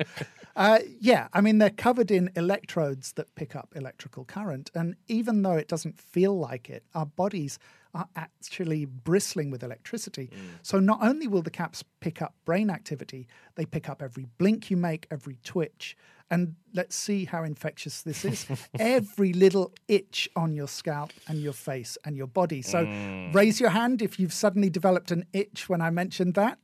Uh, 0.55 0.79
yeah, 0.99 1.27
I 1.33 1.41
mean, 1.41 1.57
they're 1.57 1.69
covered 1.69 2.11
in 2.11 2.29
electrodes 2.35 3.13
that 3.13 3.33
pick 3.35 3.55
up 3.55 3.73
electrical 3.75 4.25
current. 4.25 4.71
And 4.75 4.95
even 5.07 5.41
though 5.41 5.53
it 5.53 5.67
doesn't 5.67 5.99
feel 5.99 6.37
like 6.37 6.69
it, 6.69 6.83
our 6.93 7.05
bodies 7.05 7.59
are 7.93 8.07
actually 8.15 8.85
bristling 8.85 9.51
with 9.51 9.63
electricity. 9.63 10.29
Mm. 10.33 10.37
So 10.61 10.79
not 10.79 10.99
only 11.01 11.27
will 11.27 11.41
the 11.41 11.51
caps 11.51 11.83
pick 11.99 12.21
up 12.21 12.33
brain 12.45 12.69
activity, 12.69 13.27
they 13.55 13.65
pick 13.65 13.89
up 13.89 14.01
every 14.01 14.25
blink 14.37 14.69
you 14.69 14.77
make, 14.77 15.07
every 15.11 15.37
twitch. 15.43 15.97
And 16.29 16.55
let's 16.73 16.95
see 16.95 17.25
how 17.25 17.43
infectious 17.43 18.01
this 18.03 18.23
is. 18.23 18.45
every 18.79 19.33
little 19.33 19.73
itch 19.89 20.29
on 20.35 20.53
your 20.53 20.67
scalp 20.67 21.11
and 21.27 21.41
your 21.41 21.53
face 21.53 21.97
and 22.05 22.15
your 22.15 22.27
body. 22.27 22.61
So 22.61 22.85
mm. 22.85 23.33
raise 23.33 23.59
your 23.59 23.71
hand 23.71 24.01
if 24.01 24.19
you've 24.19 24.33
suddenly 24.33 24.69
developed 24.69 25.11
an 25.11 25.25
itch 25.33 25.67
when 25.67 25.81
I 25.81 25.89
mentioned 25.89 26.35
that. 26.35 26.57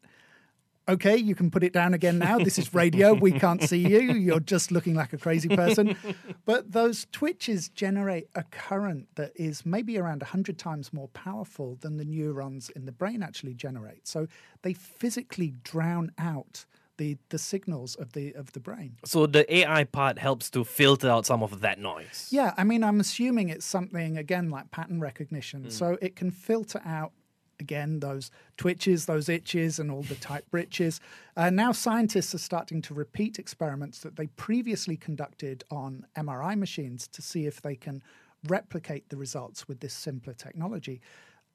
Okay, 0.89 1.17
you 1.17 1.35
can 1.35 1.51
put 1.51 1.63
it 1.63 1.73
down 1.73 1.93
again 1.93 2.17
now. 2.17 2.37
This 2.37 2.57
is 2.57 2.73
radio. 2.73 3.13
We 3.13 3.33
can't 3.33 3.61
see 3.61 3.85
you. 3.85 4.13
You're 4.13 4.39
just 4.39 4.71
looking 4.71 4.95
like 4.95 5.11
a 5.11 5.17
crazy 5.17 5.49
person. 5.49 5.97
But 6.45 6.71
those 6.71 7.07
twitches 7.11 7.67
generate 7.67 8.29
a 8.35 8.43
current 8.43 9.09
that 9.15 9.33
is 9.35 9.65
maybe 9.65 9.97
around 9.97 10.21
100 10.21 10.57
times 10.57 10.93
more 10.93 11.09
powerful 11.09 11.77
than 11.81 11.97
the 11.97 12.05
neurons 12.05 12.69
in 12.69 12.85
the 12.85 12.93
brain 12.93 13.21
actually 13.21 13.53
generate. 13.53 14.07
So 14.07 14.27
they 14.61 14.73
physically 14.73 15.53
drown 15.63 16.13
out 16.17 16.65
the, 16.97 17.17
the 17.29 17.37
signals 17.37 17.95
of 17.95 18.13
the 18.13 18.33
of 18.33 18.53
the 18.53 18.59
brain. 18.59 18.97
So 19.05 19.27
the 19.27 19.43
AI 19.55 19.83
part 19.83 20.19
helps 20.19 20.49
to 20.51 20.63
filter 20.63 21.09
out 21.09 21.25
some 21.25 21.43
of 21.43 21.61
that 21.61 21.79
noise. 21.79 22.29
Yeah, 22.31 22.53
I 22.57 22.63
mean, 22.63 22.83
I'm 22.83 22.99
assuming 22.99 23.49
it's 23.49 23.65
something 23.65 24.17
again 24.17 24.49
like 24.49 24.71
pattern 24.71 24.99
recognition, 24.99 25.65
mm. 25.65 25.71
so 25.71 25.97
it 26.01 26.15
can 26.15 26.31
filter 26.31 26.81
out 26.85 27.11
again 27.59 27.99
those 27.99 28.31
twitches, 28.57 29.05
those 29.05 29.29
itches, 29.29 29.79
and 29.79 29.91
all 29.91 30.03
the 30.03 30.15
tight 30.15 30.49
britches. 30.51 30.99
Uh, 31.35 31.49
now, 31.49 31.71
scientists 31.71 32.33
are 32.33 32.39
starting 32.39 32.81
to 32.83 32.93
repeat 32.93 33.39
experiments 33.39 33.99
that 33.99 34.15
they 34.15 34.27
previously 34.27 34.97
conducted 34.97 35.63
on 35.69 36.05
MRI 36.15 36.57
machines 36.57 37.07
to 37.09 37.21
see 37.21 37.45
if 37.45 37.61
they 37.61 37.75
can 37.75 38.01
replicate 38.47 39.09
the 39.09 39.17
results 39.17 39.67
with 39.67 39.79
this 39.79 39.93
simpler 39.93 40.33
technology. 40.33 41.01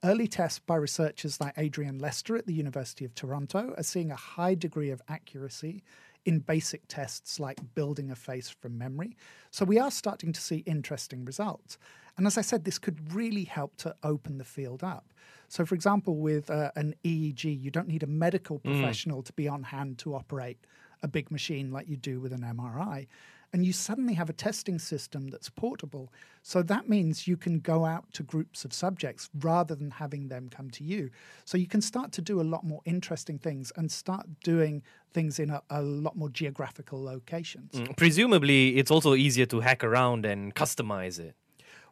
Early 0.04 0.26
tests 0.26 0.58
by 0.58 0.76
researchers 0.76 1.40
like 1.40 1.54
Adrian 1.56 1.98
Nestor 1.98 2.36
at 2.36 2.46
the 2.46 2.54
University 2.54 3.04
of 3.04 3.14
Toronto 3.14 3.72
are 3.76 3.84
seeing 3.84 4.10
a 4.10 4.16
high 4.16 4.54
degree 4.54 4.90
of 4.90 5.00
accuracy 5.08 5.84
in 6.24 6.40
basic 6.40 6.82
tests 6.88 7.38
like 7.40 7.58
building 7.74 8.10
a 8.10 8.16
face 8.16 8.48
from 8.48 8.78
memory. 8.78 9.16
So 9.50 9.64
we 9.64 9.78
are 9.78 9.90
starting 9.90 10.32
to 10.32 10.40
see 10.40 10.58
interesting 10.66 11.24
results. 11.24 11.78
And 12.16 12.26
as 12.26 12.36
I 12.36 12.42
said, 12.42 12.64
this 12.64 12.78
could 12.78 13.14
really 13.14 13.44
help 13.44 13.76
to 13.78 13.94
open 14.02 14.38
the 14.38 14.44
field 14.44 14.84
up. 14.84 15.12
So, 15.52 15.66
for 15.66 15.74
example, 15.74 16.16
with 16.16 16.48
uh, 16.48 16.70
an 16.76 16.94
EEG, 17.04 17.62
you 17.62 17.70
don't 17.70 17.86
need 17.86 18.02
a 18.02 18.06
medical 18.06 18.58
professional 18.58 19.22
to 19.22 19.34
be 19.34 19.48
on 19.48 19.64
hand 19.64 19.98
to 19.98 20.14
operate 20.14 20.56
a 21.02 21.08
big 21.08 21.30
machine 21.30 21.70
like 21.70 21.86
you 21.86 21.98
do 21.98 22.20
with 22.20 22.32
an 22.32 22.40
MRI. 22.40 23.06
And 23.52 23.66
you 23.66 23.74
suddenly 23.74 24.14
have 24.14 24.30
a 24.30 24.32
testing 24.32 24.78
system 24.78 25.28
that's 25.28 25.50
portable. 25.50 26.10
So 26.42 26.62
that 26.62 26.88
means 26.88 27.28
you 27.28 27.36
can 27.36 27.58
go 27.58 27.84
out 27.84 28.10
to 28.14 28.22
groups 28.22 28.64
of 28.64 28.72
subjects 28.72 29.28
rather 29.40 29.74
than 29.74 29.90
having 29.90 30.28
them 30.28 30.48
come 30.48 30.70
to 30.70 30.84
you. 30.84 31.10
So 31.44 31.58
you 31.58 31.66
can 31.66 31.82
start 31.82 32.12
to 32.12 32.22
do 32.22 32.40
a 32.40 32.46
lot 32.54 32.64
more 32.64 32.80
interesting 32.86 33.38
things 33.38 33.70
and 33.76 33.92
start 33.92 34.24
doing 34.42 34.82
things 35.12 35.38
in 35.38 35.50
a, 35.50 35.60
a 35.68 35.82
lot 35.82 36.16
more 36.16 36.30
geographical 36.30 37.04
locations. 37.04 37.72
Mm, 37.72 37.94
Presumably, 37.94 38.78
it's 38.78 38.90
also 38.90 39.14
easier 39.14 39.44
to 39.44 39.60
hack 39.60 39.84
around 39.84 40.24
and 40.24 40.54
customize 40.54 41.18
it. 41.18 41.36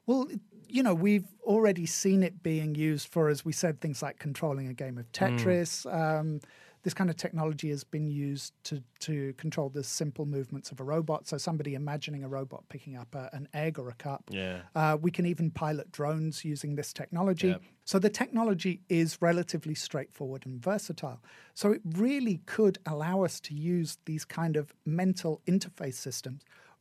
Well, 0.07 0.29
you 0.71 0.83
know, 0.83 0.95
we've 0.95 1.29
already 1.43 1.87
seen 1.87 2.23
it 2.23 2.43
being 2.43 2.75
used 2.75 3.09
for, 3.09 3.29
as 3.29 3.45
we 3.45 3.53
said, 3.53 3.81
things 3.81 4.03
like 4.03 4.19
controlling 4.19 4.69
a 4.69 4.75
game 4.75 4.99
of 4.99 5.11
Tetris. 5.13 5.87
Um, 5.93 6.41
This 6.83 6.95
kind 6.95 7.11
of 7.11 7.17
technology 7.17 7.69
has 7.69 7.85
been 7.85 8.09
used 8.09 8.55
to, 8.65 8.83
to 9.01 9.35
control 9.35 9.69
the 9.69 9.85
simple 9.85 10.25
movements 10.25 10.73
of 10.73 10.81
a 10.81 10.85
robot. 10.85 11.29
So, 11.29 11.37
somebody 11.37 11.75
imagining 11.75 12.25
a 12.25 12.29
robot 12.29 12.65
picking 12.71 12.97
up 12.97 13.15
a, 13.15 13.29
an 13.35 13.49
egg 13.53 13.79
or 13.79 13.91
a 13.91 13.95
cup. 13.95 14.23
Yeah. 14.31 14.63
Uh, 14.75 14.97
we 14.99 15.11
can 15.11 15.27
even 15.27 15.51
pilot 15.51 15.93
drones 15.93 16.43
using 16.43 16.77
this 16.77 16.95
technology. 16.95 17.49
Yep. 17.49 17.63
So, 17.85 17.99
the 17.99 18.09
technology 18.09 18.81
is 18.89 19.19
relatively 19.21 19.75
straightforward 19.75 20.47
and 20.47 20.59
versatile. 20.59 21.21
So, 21.53 21.71
it 21.73 21.83
really 21.85 22.41
could 22.47 22.79
allow 22.87 23.25
us 23.25 23.41
to 23.41 23.55
use 23.55 23.99
these 24.07 24.25
kind 24.25 24.57
of 24.57 24.73
mental 24.87 25.43
interface 25.47 25.97
systems 25.97 26.41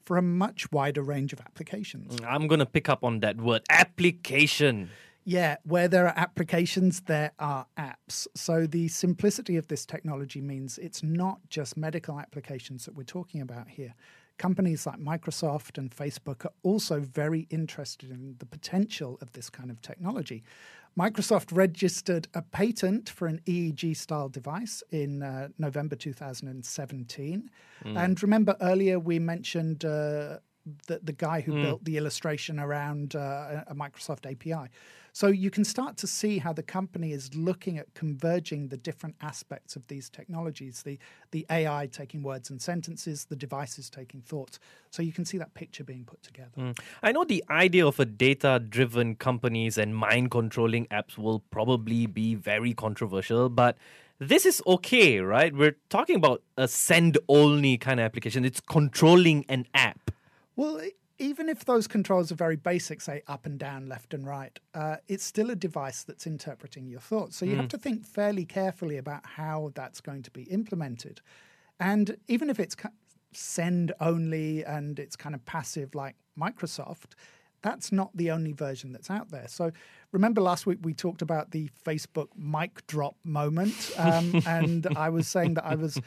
for 0.10 0.18
a 0.18 0.24
much 0.24 0.72
wider 0.72 1.04
range 1.04 1.34
of 1.34 1.40
applications. 1.40 2.16
Mm, 2.16 2.26
I'm 2.28 2.48
going 2.48 2.58
to 2.58 2.66
pick 2.66 2.90
up 2.90 3.04
on 3.04 3.20
that 3.20 3.38
word 3.38 3.62
application. 3.70 4.90
Yeah, 5.24 5.58
where 5.66 5.88
there 5.88 6.08
are 6.08 6.14
applications, 6.18 7.02
there 7.02 7.32
are 7.38 7.68
apps. 7.78 8.26
So 8.34 8.66
the 8.66 8.88
simplicity 8.88 9.56
of 9.56 9.68
this 9.68 9.86
technology 9.86 10.42
means 10.42 10.80
it's 10.80 11.04
not 11.04 11.38
just 11.52 11.78
medical 11.78 12.20
applications 12.20 12.86
that 12.86 12.96
we're 12.96 13.04
talking 13.04 13.40
about 13.40 13.70
here. 13.70 13.94
Companies 14.40 14.88
like 14.88 14.98
Microsoft 14.98 15.78
and 15.78 15.92
Facebook 15.96 16.44
are 16.44 16.54
also 16.64 17.02
very 17.02 17.46
interested 17.52 18.10
in 18.10 18.36
the 18.40 18.48
potential 18.48 19.20
of 19.22 19.34
this 19.34 19.48
kind 19.48 19.70
of 19.70 19.80
technology. 19.80 20.42
Microsoft 21.00 21.56
registered 21.56 22.28
a 22.34 22.42
patent 22.42 23.10
for 23.10 23.28
an 23.28 23.40
EEG 23.46 23.96
style 23.96 24.28
device 24.28 24.84
in 24.92 25.24
uh, 25.24 25.48
November 25.58 25.96
2017. 25.96 27.50
And 27.86 28.22
remember 28.22 28.58
earlier 28.60 29.00
we 29.00 29.18
mentioned 29.18 29.86
uh, 29.86 30.40
the, 30.88 31.00
the 31.02 31.14
guy 31.14 31.40
who 31.40 31.54
built 31.54 31.86
the 31.86 31.96
illustration 31.96 32.60
around 32.60 33.16
uh, 33.16 33.64
a 33.68 33.76
Microsoft 33.76 34.30
API. 34.30 34.70
So 35.20 35.28
you 35.28 35.52
can 35.52 35.66
start 35.66 35.98
to 35.98 36.08
see 36.08 36.38
how 36.38 36.54
the 36.54 36.64
company 36.64 37.12
is 37.12 37.36
looking 37.36 37.78
at 37.78 37.94
converging 37.94 38.70
the 38.70 38.78
different 38.78 39.18
aspects 39.20 39.76
of 39.76 39.86
these 39.88 40.10
technologies 40.10 40.82
the, 40.84 40.98
the 41.32 41.46
AI 41.50 41.90
taking 41.92 42.24
words 42.24 42.50
and 42.50 42.62
sentences, 42.62 43.26
the 43.26 43.36
devices 43.36 43.90
taking 43.90 44.22
thoughts. 44.22 44.60
So 44.92 45.02
you 45.02 45.12
can 45.12 45.26
see 45.26 45.38
that 45.38 45.54
picture 45.56 45.84
being 45.84 46.06
put 46.06 46.24
together. 46.24 46.52
Mm. 46.58 46.80
I 47.04 47.12
know 47.12 47.26
the 47.26 47.44
idea 47.50 47.86
of 47.86 48.00
a 48.00 48.06
data 48.06 48.64
driven 48.66 49.16
companies 49.16 49.78
and 49.78 49.94
mind 49.94 50.32
controlling 50.32 50.86
apps 50.86 51.18
will 51.18 51.42
probably 51.52 52.06
be 52.06 52.36
very 52.36 52.74
controversial, 52.74 53.50
but 53.50 53.78
this 54.20 54.46
is 54.46 54.64
okay, 54.66 55.20
right? 55.20 55.54
We're 55.54 55.76
talking 55.90 56.16
about 56.16 56.44
a 56.56 56.70
send 56.70 57.18
only 57.28 57.78
kind 57.78 58.00
of 58.00 58.06
application. 58.06 58.46
It's 58.46 58.62
controlling 58.62 59.44
an 59.50 59.66
app. 59.74 60.12
Well, 60.56 60.80
even 61.20 61.50
if 61.50 61.66
those 61.66 61.88
controls 61.88 62.32
are 62.32 62.36
very 62.36 62.56
basic, 62.56 63.02
say 63.02 63.22
up 63.28 63.46
and 63.46 63.60
down, 63.60 63.88
left 63.88 64.14
and 64.14 64.26
right, 64.26 64.58
uh, 64.74 64.96
it's 65.08 65.24
still 65.24 65.52
a 65.52 65.56
device 65.56 66.04
that's 66.04 66.26
interpreting 66.26 66.88
your 66.88 67.02
thoughts. 67.02 67.36
So 67.38 67.46
you 67.46 67.58
have 67.58 67.68
to 67.70 67.78
think 67.78 68.06
fairly 68.06 68.46
carefully 68.46 68.98
about 68.98 69.26
how 69.26 69.72
that's 69.76 70.00
going 70.00 70.24
to 70.24 70.32
be 70.32 70.44
implemented. 70.44 71.22
And 71.80 72.18
even 72.28 72.50
if 72.50 72.60
it's 72.60 72.76
send 73.34 73.92
only 74.00 74.64
and 74.64 74.98
it's 74.98 75.16
kind 75.16 75.36
of 75.36 75.46
passive 75.46 75.94
like 75.94 76.16
Microsoft, 76.40 77.14
that's 77.62 77.92
not 77.92 78.16
the 78.16 78.32
only 78.32 78.54
version 78.54 78.92
that's 78.92 79.10
out 79.10 79.30
there. 79.32 79.48
So 79.48 79.72
remember 80.12 80.42
last 80.42 80.66
week 80.66 80.80
we 80.82 80.94
talked 80.94 81.22
about 81.22 81.52
the 81.52 81.70
Facebook 81.86 82.28
mic 82.38 82.86
drop 82.88 83.16
moment, 83.24 83.92
um, 83.98 84.42
and 84.48 84.88
I 84.96 85.10
was 85.10 85.28
saying 85.28 85.56
that 85.56 85.66
I 85.66 85.76
was 85.76 86.00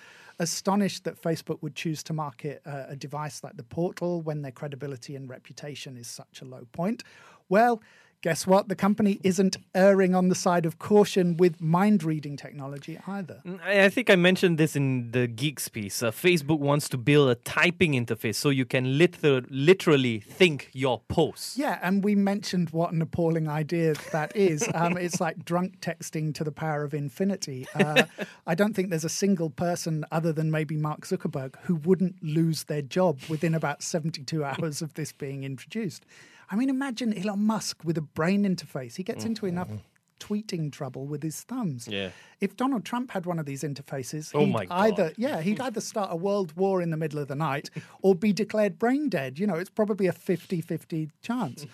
astonished 0.43 1.05
that 1.05 1.21
Facebook 1.21 1.63
would 1.63 1.75
choose 1.75 2.03
to 2.03 2.13
market 2.13 2.61
a 2.67 2.97
device 2.97 3.43
like 3.43 3.57
the 3.57 3.63
Portal 3.63 4.21
when 4.21 4.43
their 4.43 4.53
credibility 4.53 5.17
and 5.17 5.29
reputation 5.29 5.97
is 5.97 6.07
such 6.07 6.43
a 6.43 6.45
low 6.45 6.67
point. 6.73 7.05
Well, 7.49 7.83
guess 8.23 8.47
what? 8.47 8.69
The 8.69 8.77
company 8.77 9.21
isn't 9.23 9.57
erring 9.75 10.15
on 10.15 10.29
the 10.29 10.35
side 10.35 10.65
of 10.65 10.79
caution 10.79 11.37
with 11.37 11.61
mind 11.61 12.05
reading 12.05 12.37
technology 12.37 12.99
either. 13.07 13.43
I 13.65 13.83
I 13.83 13.89
think 13.89 14.09
I 14.09 14.17
mentioned 14.17 14.59
this 14.59 14.77
in 14.77 15.11
the 15.11 15.27
Geeks 15.27 15.69
piece. 15.69 16.03
Uh, 16.03 16.11
Facebook 16.11 16.61
wants 16.61 16.89
to 16.91 16.97
build 16.97 17.29
a 17.31 17.35
typing 17.35 17.93
interface 17.93 18.37
so 18.37 18.49
you 18.49 18.65
can 18.65 18.97
liter- 18.97 19.43
literally 19.51 20.21
think 20.21 20.71
your 20.73 21.01
posts. 21.09 21.59
Yeah, 21.59 21.79
and 21.83 22.05
we 22.05 22.15
mentioned 22.15 22.71
what 22.71 22.93
an 22.93 23.03
appalling 23.03 23.49
idea 23.49 23.95
that 24.13 24.35
is. 24.37 24.69
Um, 24.83 24.97
it's 24.97 25.21
like 25.21 25.45
drunk 25.45 25.81
texting 25.81 26.35
to 26.35 26.45
the 26.45 26.51
power 26.51 26.83
of 26.83 26.95
infinity. 26.95 27.67
Uh, 27.75 28.05
I 28.47 28.55
don't 28.55 28.75
think 28.75 28.89
there's 28.91 29.05
a 29.05 29.09
single 29.09 29.51
person 29.51 30.05
other 30.11 30.33
than 30.33 30.51
maybe 30.51 30.77
Mark 30.77 31.03
Zuckerberg 31.03 31.57
who 31.65 31.75
wouldn't 31.75 32.23
lose 32.23 32.65
their 32.65 32.83
job 32.83 33.21
within 33.29 33.55
about 33.55 33.83
72 33.83 34.43
hours 34.45 34.81
of 34.83 34.95
this 34.95 35.13
being 35.13 35.45
introduced. 35.45 36.07
I 36.51 36.57
mean, 36.57 36.71
imagine 36.71 37.17
Elon 37.17 37.41
Musk 37.41 37.85
with 37.85 37.99
a 37.99 38.03
brain 38.03 38.45
interface. 38.45 38.97
He 38.97 39.03
gets 39.03 39.25
into 39.25 39.47
enough 39.47 39.69
mm-hmm. 39.69 39.79
tweeting 40.21 40.73
trouble 40.73 41.07
with 41.07 41.23
his 41.23 41.41
thumbs. 41.43 41.89
Yeah. 41.89 42.11
If 42.41 42.57
Donald 42.57 42.85
Trump 42.85 43.11
had 43.11 43.27
one 43.27 43.39
of 43.39 43.47
these 43.47 43.63
interfaces, 43.63 44.31
Oh 44.35 44.45
he'd 44.45 44.69
either 44.71 45.13
yeah, 45.17 45.41
he'd 45.41 45.61
either 45.67 45.81
start 45.81 46.11
a 46.13 46.17
world 46.17 46.57
war 46.57 46.83
in 46.83 46.91
the 46.91 46.97
middle 46.97 47.19
of 47.19 47.29
the 47.29 47.35
night 47.35 47.71
or 48.03 48.15
be 48.15 48.33
declared 48.33 48.79
brain 48.79 49.09
dead. 49.09 49.39
You 49.39 49.47
know, 49.47 49.55
it's 49.55 49.71
probably 49.71 50.07
a 50.07 50.13
50-50 50.13 51.11
chance. 51.23 51.67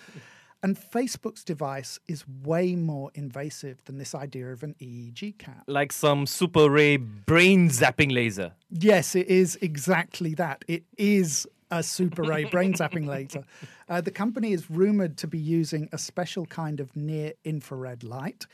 And 0.61 0.77
Facebook's 0.77 1.43
device 1.43 1.99
is 2.07 2.25
way 2.27 2.75
more 2.75 3.11
invasive 3.13 3.83
than 3.85 3.97
this 3.97 4.13
idea 4.13 4.51
of 4.51 4.61
an 4.61 4.75
EEG 4.81 5.37
cap. 5.37 5.63
Like 5.67 5.93
some 5.93 6.25
super 6.25 6.69
ray 6.69 6.97
brain 6.97 7.69
zapping 7.69 8.11
laser. 8.11 8.53
Yes, 8.69 9.15
it 9.15 9.27
is 9.27 9.57
exactly 9.61 10.33
that. 10.35 10.65
It 10.67 10.83
is 10.97 11.47
a 11.71 11.81
super 11.81 12.23
ray 12.23 12.43
brain 12.51 12.73
zapping 12.73 13.07
laser. 13.07 13.45
Uh, 13.87 14.01
the 14.01 14.11
company 14.11 14.51
is 14.51 14.69
rumored 14.69 15.17
to 15.17 15.27
be 15.27 15.37
using 15.39 15.87
a 15.93 15.97
special 15.97 16.45
kind 16.45 16.81
of 16.81 16.93
near 16.93 17.33
infrared 17.45 18.03
light. 18.03 18.45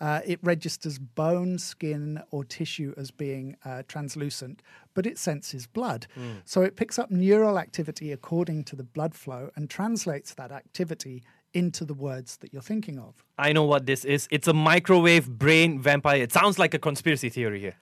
Uh, 0.00 0.20
it 0.26 0.40
registers 0.42 0.98
bone, 0.98 1.58
skin, 1.58 2.20
or 2.32 2.42
tissue 2.44 2.92
as 2.96 3.12
being 3.12 3.56
uh, 3.64 3.82
translucent, 3.86 4.60
but 4.94 5.06
it 5.06 5.16
senses 5.16 5.68
blood. 5.68 6.08
So 6.44 6.62
it 6.62 6.74
picks 6.74 6.98
up 6.98 7.12
neural 7.12 7.56
activity 7.56 8.10
according 8.10 8.64
to 8.64 8.74
the 8.74 8.82
blood 8.82 9.14
flow 9.14 9.50
and 9.54 9.70
translates 9.70 10.34
that 10.34 10.50
activity 10.50 11.22
into 11.54 11.84
the 11.84 11.94
words 11.94 12.36
that 12.38 12.52
you're 12.52 12.62
thinking 12.62 12.98
of. 12.98 13.24
I 13.38 13.52
know 13.52 13.64
what 13.64 13.86
this 13.86 14.04
is. 14.04 14.28
It's 14.30 14.48
a 14.48 14.52
microwave 14.52 15.28
brain 15.28 15.80
vampire. 15.80 16.22
It 16.22 16.32
sounds 16.32 16.58
like 16.58 16.74
a 16.74 16.78
conspiracy 16.78 17.28
theory 17.28 17.60
here. 17.60 17.74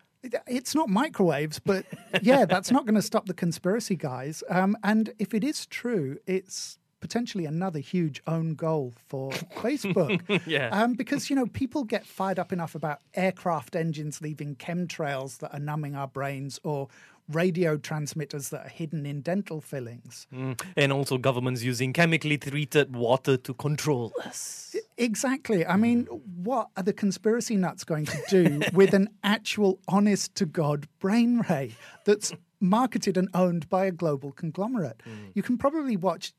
It's 0.47 0.75
not 0.75 0.89
microwaves, 0.89 1.59
but 1.59 1.87
yeah, 2.23 2.45
that's 2.45 2.71
not 2.71 2.85
going 2.85 2.97
to 2.97 3.03
stop 3.03 3.27
the 3.27 3.35
conspiracy 3.35 3.97
guys. 3.97 4.43
Um, 4.51 4.77
and 4.83 5.13
if 5.19 5.33
it 5.35 5.45
is 5.45 5.67
true, 5.67 6.19
it's 6.27 6.79
potentially 7.01 7.47
another 7.47 7.79
huge 7.79 8.23
own 8.27 8.55
goal 8.55 8.93
for 9.09 9.31
Facebook. 9.57 10.21
Yeah. 10.47 10.69
Um, 10.71 10.95
because, 10.95 11.31
you 11.31 11.37
know, 11.37 11.47
people 11.47 11.85
get 11.85 12.07
fired 12.07 12.39
up 12.39 12.53
enough 12.53 12.75
about 12.75 13.01
aircraft 13.15 13.75
engines 13.75 14.21
leaving 14.21 14.57
chemtrails 14.57 15.39
that 15.39 15.53
are 15.55 15.59
numbing 15.59 15.97
our 15.97 16.09
brains 16.09 16.61
or 16.63 16.89
radio 17.33 17.77
transmitters 17.77 18.51
that 18.51 18.66
are 18.66 18.71
hidden 18.71 19.07
in 19.07 19.21
dental 19.21 19.61
fillings. 19.61 20.27
Mm. 20.33 20.61
And 20.77 20.93
also 20.93 21.19
governments 21.19 21.62
using 21.62 21.93
chemically 21.93 22.38
treated 22.38 22.95
water 22.95 23.37
to 23.37 23.55
control 23.55 24.12
us. 24.25 24.75
Exactly. 24.97 25.66
I 25.66 25.77
mean, 25.77 26.07
what 26.07 26.69
are 26.77 26.83
the 26.83 26.93
conspiracy 26.93 27.57
nuts 27.57 27.85
going 27.85 28.07
to 28.07 28.23
do 28.29 28.61
with 28.73 28.95
an 28.95 29.09
actual 29.23 29.79
honest 29.88 30.35
to 30.37 30.47
God 30.47 30.87
brain 30.99 31.43
ray 31.49 31.75
that's 32.05 32.33
marketed 32.61 33.16
and 33.16 33.29
owned 33.35 33.69
by 33.69 33.87
a 33.87 33.93
global 33.93 34.33
conglomerate? 34.33 35.03
You 35.35 35.43
can 35.43 35.57
probably 35.59 35.97
watch 35.97 36.33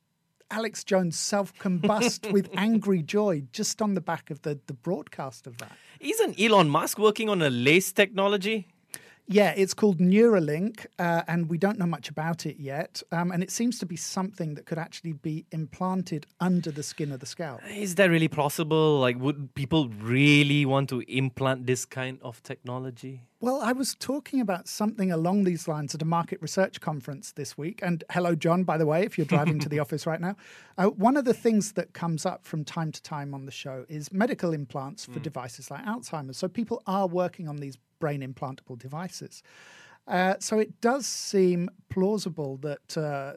Alex 0.52 0.84
Jones 0.84 1.18
self 1.18 1.58
combust 1.58 2.32
with 2.32 2.50
angry 2.56 3.02
joy 3.02 3.44
just 3.52 3.82
on 3.82 3.96
the 3.96 4.02
back 4.02 4.30
of 4.30 4.42
the, 4.44 4.60
the 4.68 4.74
broadcast 4.74 5.48
of 5.48 5.58
that. 5.58 5.72
Isn't 6.00 6.40
Elon 6.40 6.70
Musk 6.70 7.00
working 7.00 7.30
on 7.30 7.42
a 7.42 7.50
lace 7.50 7.92
technology? 7.92 8.68
Yeah, 9.28 9.54
it's 9.56 9.74
called 9.74 10.00
Neuralink, 10.00 10.86
uh, 11.00 11.22
and 11.28 11.50
we 11.50 11.58
don't 11.58 11.80
know 11.80 11.86
much 11.86 12.10
about 12.10 12.46
it 12.46 12.58
yet. 12.58 13.02
Um, 13.12 13.32
and 13.32 13.42
it 13.42 13.50
seems 13.50 13.80
to 13.80 13.86
be 13.86 13.96
something 13.96 14.56
that 14.56 14.66
could 14.66 14.78
actually 14.78 15.14
be 15.14 15.46
implanted 15.52 16.28
under 16.40 16.70
the 16.70 16.84
skin 16.84 17.12
of 17.12 17.20
the 17.20 17.26
scalp. 17.26 17.62
Is 17.70 17.96
that 17.96 18.10
really 18.10 18.28
possible? 18.28 19.00
Like, 19.00 19.18
would 19.20 19.54
people 19.56 19.90
really 19.90 20.66
want 20.66 20.90
to 20.90 21.00
implant 21.08 21.66
this 21.66 21.86
kind 21.86 22.20
of 22.22 22.44
technology? 22.44 23.22
Well, 23.40 23.60
I 23.62 23.72
was 23.72 23.96
talking 23.96 24.40
about 24.40 24.68
something 24.68 25.12
along 25.12 25.46
these 25.46 25.68
lines 25.68 25.96
at 25.96 26.02
a 26.02 26.06
market 26.06 26.40
research 26.42 26.80
conference 26.80 27.32
this 27.32 27.58
week. 27.58 27.80
And 27.82 28.04
hello, 28.12 28.36
John, 28.36 28.64
by 28.64 28.78
the 28.78 28.86
way, 28.86 29.04
if 29.04 29.18
you're 29.18 29.26
driving 29.26 29.58
to 29.60 29.70
the 29.70 29.80
office 29.86 30.06
right 30.06 30.22
now. 30.22 30.36
Uh, 30.78 30.88
one 30.88 31.18
of 31.18 31.26
the 31.26 31.34
things 31.34 31.72
that 31.72 31.94
comes 31.94 32.26
up 32.26 32.46
from 32.46 32.64
time 32.64 32.92
to 32.92 33.02
time 33.02 33.34
on 33.34 33.46
the 33.46 33.52
show 33.52 33.86
is 33.90 34.12
medical 34.12 34.54
implants 34.54 35.06
for 35.06 35.20
devices 35.20 35.72
like 35.72 35.84
Alzheimer's. 35.86 36.38
So 36.38 36.48
people 36.48 36.84
are 36.86 37.08
working 37.08 37.48
on 37.48 37.58
these 37.58 37.78
brain 38.02 38.22
implantable 38.22 38.78
devices. 38.78 39.42
Uh, 40.08 40.36
so 40.40 40.60
it 40.60 40.82
does 40.82 41.06
seem 41.06 41.70
plausible 41.90 42.58
that. 42.58 42.98
Uh, 42.98 43.34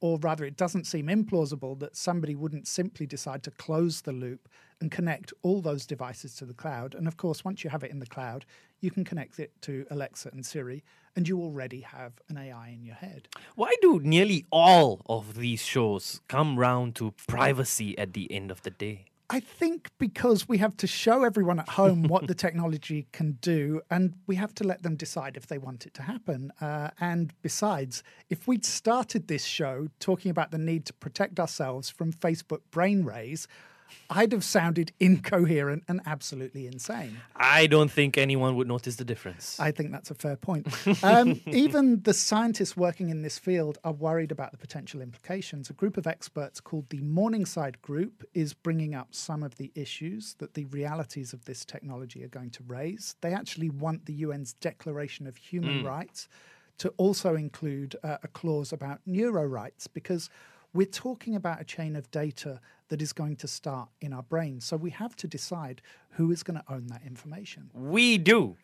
or 0.00 0.18
rather, 0.18 0.44
it 0.44 0.58
doesn't 0.58 0.86
seem 0.86 1.06
implausible 1.06 1.78
that 1.78 1.96
somebody 1.96 2.34
wouldn't 2.34 2.68
simply 2.68 3.06
decide 3.06 3.42
to 3.42 3.50
close 3.50 4.02
the 4.02 4.12
loop 4.12 4.50
and 4.78 4.90
connect 4.90 5.32
all 5.40 5.62
those 5.62 5.86
devices 5.86 6.34
to 6.36 6.44
the 6.44 6.52
cloud. 6.52 6.94
And 6.94 7.08
of 7.08 7.16
course, 7.16 7.42
once 7.42 7.64
you 7.64 7.70
have 7.70 7.82
it 7.82 7.90
in 7.90 8.00
the 8.00 8.06
cloud, 8.06 8.44
you 8.82 8.90
can 8.90 9.02
connect 9.02 9.38
it 9.38 9.50
to 9.62 9.86
Alexa 9.90 10.28
and 10.30 10.44
Siri, 10.44 10.84
and 11.16 11.26
you 11.26 11.40
already 11.40 11.80
have 11.80 12.12
an 12.28 12.36
AI 12.36 12.68
in 12.68 12.84
your 12.84 12.96
head. 12.96 13.28
Why 13.54 13.72
do 13.80 13.98
nearly 13.98 14.44
all 14.50 15.00
of 15.06 15.36
these 15.36 15.62
shows 15.62 16.20
come 16.28 16.58
round 16.58 16.96
to 16.96 17.14
privacy 17.26 17.96
at 17.96 18.12
the 18.12 18.30
end 18.30 18.50
of 18.50 18.60
the 18.60 18.70
day? 18.70 19.06
I 19.30 19.40
think 19.40 19.88
because 19.98 20.48
we 20.48 20.58
have 20.58 20.76
to 20.78 20.86
show 20.86 21.24
everyone 21.24 21.58
at 21.58 21.70
home 21.70 22.04
what 22.04 22.26
the 22.26 22.34
technology 22.46 23.06
can 23.12 23.32
do, 23.40 23.80
and 23.90 24.14
we 24.26 24.36
have 24.36 24.54
to 24.56 24.64
let 24.64 24.82
them 24.82 24.96
decide 24.96 25.36
if 25.36 25.46
they 25.46 25.56
want 25.56 25.86
it 25.86 25.94
to 25.94 26.02
happen. 26.02 26.52
Uh, 26.60 26.90
and 27.00 27.32
besides, 27.40 28.02
if 28.28 28.46
we'd 28.46 28.64
started 28.64 29.28
this 29.28 29.44
show 29.44 29.88
talking 29.98 30.30
about 30.30 30.50
the 30.50 30.58
need 30.58 30.84
to 30.86 30.92
protect 30.92 31.40
ourselves 31.40 31.88
from 31.88 32.12
Facebook 32.12 32.60
brain 32.70 33.04
rays, 33.04 33.48
I'd 34.10 34.32
have 34.32 34.44
sounded 34.44 34.92
incoherent 35.00 35.84
and 35.88 36.00
absolutely 36.06 36.66
insane. 36.66 37.20
I 37.36 37.66
don't 37.66 37.90
think 37.90 38.18
anyone 38.18 38.56
would 38.56 38.68
notice 38.68 38.96
the 38.96 39.04
difference. 39.04 39.58
I 39.58 39.70
think 39.70 39.92
that's 39.92 40.10
a 40.10 40.14
fair 40.14 40.36
point. 40.36 40.66
Um, 41.02 41.40
even 41.46 42.02
the 42.02 42.14
scientists 42.14 42.76
working 42.76 43.10
in 43.10 43.22
this 43.22 43.38
field 43.38 43.78
are 43.84 43.92
worried 43.92 44.30
about 44.30 44.52
the 44.52 44.58
potential 44.58 45.00
implications. 45.00 45.70
A 45.70 45.72
group 45.72 45.96
of 45.96 46.06
experts 46.06 46.60
called 46.60 46.90
the 46.90 47.00
Morningside 47.00 47.80
Group 47.82 48.24
is 48.34 48.54
bringing 48.54 48.94
up 48.94 49.14
some 49.14 49.42
of 49.42 49.56
the 49.56 49.72
issues 49.74 50.34
that 50.38 50.54
the 50.54 50.64
realities 50.66 51.32
of 51.32 51.44
this 51.44 51.64
technology 51.64 52.22
are 52.24 52.28
going 52.28 52.50
to 52.50 52.62
raise. 52.66 53.16
They 53.20 53.32
actually 53.32 53.70
want 53.70 54.06
the 54.06 54.24
UN's 54.24 54.54
Declaration 54.54 55.26
of 55.26 55.36
Human 55.36 55.84
Rights 55.84 56.28
to 56.78 56.88
also 56.96 57.36
include 57.36 57.96
uh, 58.02 58.18
a 58.22 58.28
clause 58.28 58.72
about 58.72 59.00
neuro 59.06 59.44
rights 59.44 59.86
because 59.86 60.28
we're 60.74 60.86
talking 60.86 61.36
about 61.36 61.60
a 61.60 61.64
chain 61.64 61.96
of 61.96 62.10
data 62.10 62.60
that 62.88 63.00
is 63.00 63.12
going 63.12 63.36
to 63.36 63.48
start 63.48 63.88
in 64.00 64.12
our 64.12 64.22
brains. 64.22 64.64
So 64.64 64.76
we 64.76 64.90
have 64.90 65.16
to 65.16 65.26
decide 65.26 65.80
who 66.10 66.30
is 66.30 66.42
going 66.42 66.58
to 66.58 66.72
own 66.72 66.88
that 66.88 67.02
information. 67.06 67.70
we 67.72 68.18
do. 68.18 68.56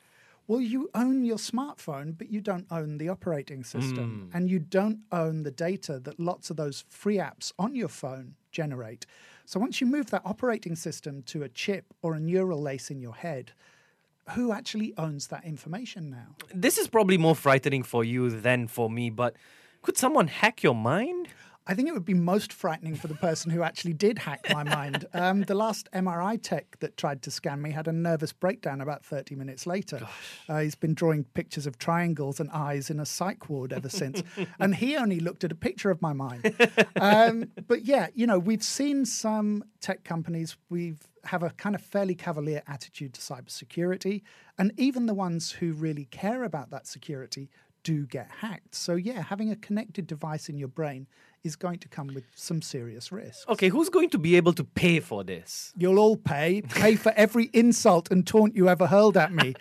Well, 0.47 0.61
you 0.61 0.91
own 0.97 1.25
your 1.25 1.37
smartphone, 1.37 2.19
but 2.19 2.33
you 2.33 2.41
don't 2.41 2.67
own 2.73 2.99
the 2.99 3.09
operating 3.09 3.63
system. 3.63 4.29
Hmm. 4.33 4.37
And 4.37 4.51
you 4.51 4.59
don't 4.59 4.99
own 5.13 5.45
the 5.45 5.53
data 5.53 6.01
that 6.01 6.19
lots 6.19 6.51
of 6.51 6.57
those 6.57 6.85
free 6.89 7.19
apps 7.19 7.53
on 7.57 7.77
your 7.77 7.87
phone 7.87 8.35
generate. 8.51 9.07
So 9.45 9.61
once 9.61 9.81
you 9.81 9.87
move 9.87 10.11
that 10.11 10.23
operating 10.25 10.75
system 10.75 11.23
to 11.25 11.45
a 11.45 11.49
chip 11.49 11.85
or 12.03 12.15
a 12.15 12.21
neural 12.21 12.61
lace 12.61 12.91
in 12.91 13.01
your 13.01 13.15
head, 13.15 13.53
who 14.31 14.51
actually 14.51 14.93
owns 14.99 15.29
that 15.29 15.45
information 15.45 16.11
now? 16.11 16.35
This 16.53 16.79
is 16.79 16.89
probably 16.89 17.17
more 17.17 17.37
frightening 17.37 17.85
for 17.85 18.03
you 18.03 18.29
than 18.29 18.67
for 18.67 18.91
me, 18.91 19.09
but 19.09 19.37
could 19.83 19.97
someone 19.97 20.27
hack 20.27 20.65
your 20.65 20.75
mind? 20.75 21.29
I 21.67 21.75
think 21.75 21.89
it 21.89 21.93
would 21.93 22.05
be 22.05 22.15
most 22.15 22.53
frightening 22.53 22.97
for 22.97 23.07
the 23.07 23.15
person 23.15 23.51
who 23.51 23.63
actually 23.63 23.93
did 23.93 24.19
hack 24.19 24.47
my 24.53 24.63
mind. 24.63 25.07
Um, 25.21 25.43
the 25.43 25.55
last 25.55 25.89
MRI 25.93 26.41
tech 26.41 26.79
that 26.81 26.97
tried 26.97 27.21
to 27.23 27.31
scan 27.31 27.61
me 27.61 27.73
had 27.73 27.89
a 27.89 27.93
nervous 27.93 28.33
breakdown 28.33 28.81
about 28.81 29.05
30 29.05 29.35
minutes 29.35 29.67
later. 29.67 30.07
Uh, 30.49 30.61
he's 30.61 30.75
been 30.75 30.95
drawing 30.95 31.25
pictures 31.25 31.67
of 31.67 31.79
triangles 31.79 32.41
and 32.41 32.49
eyes 32.53 32.91
in 32.91 33.01
a 33.01 33.07
psych 33.07 33.51
ward 33.51 33.73
ever 33.73 33.89
since. 33.89 34.23
and 34.61 34.77
he 34.77 34.97
only 34.97 35.21
looked 35.21 35.45
at 35.45 35.53
a 35.53 35.55
picture 35.55 35.91
of 35.91 36.01
my 36.01 36.13
mind. 36.13 36.55
Um, 36.99 37.51
but 37.67 37.85
yeah, 37.85 38.09
you 38.15 38.27
know, 38.27 38.39
we've 38.39 38.63
seen 38.63 39.05
some 39.05 39.65
tech 39.81 40.05
companies, 40.05 40.57
we've 40.71 41.01
have 41.25 41.43
a 41.43 41.51
kind 41.51 41.75
of 41.75 41.83
fairly 41.83 42.15
cavalier 42.15 42.63
attitude 42.67 43.15
to 43.15 43.21
cybersecurity. 43.21 44.23
And 44.59 44.73
even 44.77 45.07
the 45.07 45.15
ones 45.15 45.53
who 45.53 45.73
really 45.73 46.07
care 46.07 46.45
about 46.45 46.71
that 46.71 46.87
security 46.87 47.51
do 47.83 48.07
get 48.07 48.29
hacked. 48.41 48.75
So, 48.75 48.95
yeah, 48.95 49.23
having 49.23 49.51
a 49.51 49.57
connected 49.57 50.07
device 50.07 50.49
in 50.49 50.57
your 50.59 50.69
brain 50.69 51.07
is 51.43 51.57
going 51.57 51.79
to 51.79 51.89
come 51.89 52.09
with 52.15 52.25
some 52.35 52.61
serious 52.61 53.11
risks. 53.11 53.47
Okay, 53.49 53.69
who's 53.69 53.89
going 53.89 54.11
to 54.11 54.19
be 54.19 54.37
able 54.37 54.53
to 54.53 54.63
pay 54.65 55.01
for 55.01 55.25
this? 55.25 55.73
You'll 55.77 55.99
all 55.99 56.17
pay, 56.17 56.61
pay 56.63 56.97
for 56.97 57.13
every 57.17 57.45
insult 57.55 58.11
and 58.11 58.27
taunt 58.27 58.55
you 58.55 58.69
ever 58.69 58.87
hurled 58.87 59.17
at 59.17 59.33
me. 59.33 59.55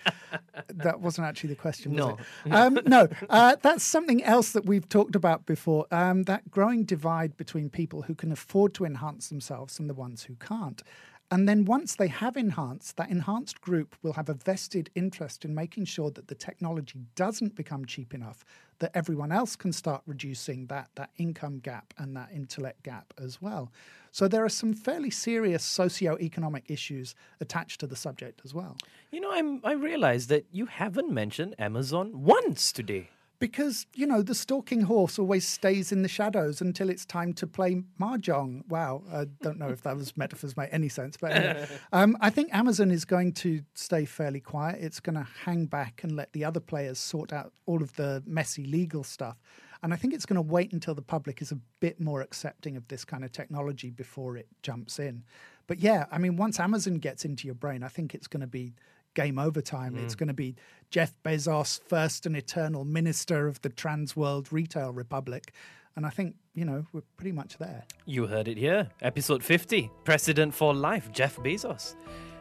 that 0.73 0.99
wasn't 0.99 1.27
actually 1.27 1.49
the 1.51 1.55
question, 1.55 1.93
was 1.93 1.99
No. 1.99 2.17
it? 2.45 2.51
Um, 2.53 2.79
no, 2.85 3.07
uh, 3.29 3.55
that's 3.61 3.83
something 3.83 4.21
else 4.23 4.51
that 4.51 4.65
we've 4.65 4.89
talked 4.89 5.15
about 5.15 5.45
before. 5.45 5.85
Um, 5.91 6.23
that 6.23 6.51
growing 6.51 6.83
divide 6.83 7.37
between 7.37 7.69
people 7.69 8.01
who 8.03 8.15
can 8.15 8.31
afford 8.31 8.73
to 8.75 8.85
enhance 8.85 9.29
themselves 9.29 9.79
and 9.79 9.89
the 9.89 9.93
ones 9.93 10.23
who 10.23 10.35
can't. 10.35 10.83
And 11.31 11.47
then 11.47 11.65
once 11.65 11.95
they 11.95 12.07
have 12.07 12.37
enhanced, 12.37 12.97
that 12.97 13.11
enhanced 13.11 13.61
group 13.61 13.95
will 14.01 14.13
have 14.13 14.29
a 14.29 14.33
vested 14.33 14.89
interest 14.95 15.45
in 15.45 15.53
making 15.53 15.85
sure 15.85 16.09
that 16.11 16.27
the 16.27 16.33
technology 16.33 17.01
doesn't 17.15 17.55
become 17.55 17.85
cheap 17.85 18.15
enough 18.15 18.43
that 18.79 18.91
everyone 18.95 19.31
else 19.31 19.55
can 19.55 19.71
start 19.71 20.01
reducing 20.07 20.65
that, 20.67 20.89
that 20.95 21.11
income 21.17 21.59
gap 21.59 21.93
and 21.97 22.15
that 22.15 22.29
intellect 22.33 22.81
gap 22.83 23.13
as 23.21 23.41
well. 23.41 23.71
So 24.11 24.27
there 24.27 24.43
are 24.43 24.49
some 24.49 24.73
fairly 24.73 25.11
serious 25.11 25.63
socio-economic 25.63 26.65
issues 26.67 27.13
attached 27.39 27.79
to 27.81 27.87
the 27.87 27.95
subject 27.95 28.41
as 28.43 28.53
well. 28.53 28.77
You 29.11 29.21
know, 29.21 29.31
I'm, 29.31 29.61
I 29.63 29.73
realized 29.73 30.29
that 30.29 30.45
you 30.51 30.65
haven't 30.65 31.11
mentioned 31.11 31.53
Amazon 31.59 32.23
once 32.23 32.71
today. 32.71 33.09
Because, 33.39 33.85
you 33.95 34.05
know, 34.05 34.21
the 34.21 34.35
stalking 34.35 34.81
horse 34.81 35.17
always 35.17 35.47
stays 35.47 35.93
in 35.93 36.01
the 36.01 36.09
shadows 36.09 36.59
until 36.59 36.89
it's 36.89 37.05
time 37.05 37.31
to 37.33 37.47
play 37.47 37.81
mahjong. 37.99 38.67
Wow. 38.67 39.03
I 39.11 39.25
don't 39.41 39.57
know 39.57 39.69
if 39.69 39.81
those 39.81 40.15
metaphors 40.17 40.57
make 40.57 40.69
any 40.73 40.89
sense. 40.89 41.15
But 41.15 41.31
anyway, 41.31 41.67
um, 41.93 42.17
I 42.19 42.29
think 42.29 42.53
Amazon 42.53 42.91
is 42.91 43.05
going 43.05 43.31
to 43.33 43.61
stay 43.75 44.03
fairly 44.03 44.41
quiet. 44.41 44.79
It's 44.81 44.99
going 44.99 45.15
to 45.15 45.27
hang 45.45 45.67
back 45.67 46.01
and 46.03 46.17
let 46.17 46.33
the 46.33 46.43
other 46.43 46.59
players 46.59 46.99
sort 46.99 47.31
out 47.31 47.53
all 47.65 47.81
of 47.81 47.95
the 47.95 48.21
messy 48.27 48.65
legal 48.65 49.05
stuff. 49.05 49.37
And 49.81 49.93
I 49.93 49.95
think 49.95 50.13
it's 50.13 50.25
going 50.25 50.35
to 50.35 50.41
wait 50.41 50.73
until 50.73 50.93
the 50.93 51.01
public 51.01 51.41
is 51.41 51.53
a 51.53 51.59
bit 51.79 52.01
more 52.01 52.21
accepting 52.21 52.75
of 52.75 52.87
this 52.89 53.05
kind 53.05 53.23
of 53.23 53.31
technology 53.31 53.89
before 53.89 54.35
it 54.35 54.47
jumps 54.61 54.99
in. 54.99 55.23
But 55.67 55.79
yeah, 55.79 56.05
I 56.11 56.17
mean, 56.17 56.35
once 56.35 56.59
Amazon 56.59 56.95
gets 56.95 57.23
into 57.23 57.45
your 57.47 57.55
brain, 57.55 57.83
I 57.83 57.87
think 57.87 58.13
it's 58.13 58.27
going 58.27 58.41
to 58.41 58.47
be 58.47 58.73
game 59.19 59.37
over 59.37 59.61
time. 59.61 59.97
It's 59.97 60.13
hmm. 60.13 60.19
going 60.19 60.27
to 60.27 60.33
be 60.33 60.55
Jeff 60.91 61.13
Bezos, 61.25 61.81
first 61.87 62.25
and 62.25 62.35
eternal 62.37 62.85
minister 62.85 63.47
of 63.47 63.61
the 63.61 63.69
trans 63.69 64.15
world 64.15 64.51
retail 64.51 64.93
republic. 64.93 65.53
And 65.95 66.05
I 66.05 66.09
think, 66.09 66.35
you 66.53 66.63
know, 66.63 66.85
we're 66.93 67.03
pretty 67.17 67.33
much 67.33 67.57
there. 67.57 67.83
You 68.05 68.27
heard 68.27 68.47
it 68.47 68.57
here. 68.57 68.87
Episode 69.01 69.43
50 69.43 69.91
Precedent 70.05 70.53
for 70.53 70.73
Life, 70.73 71.11
Jeff 71.11 71.35
Bezos. 71.37 71.95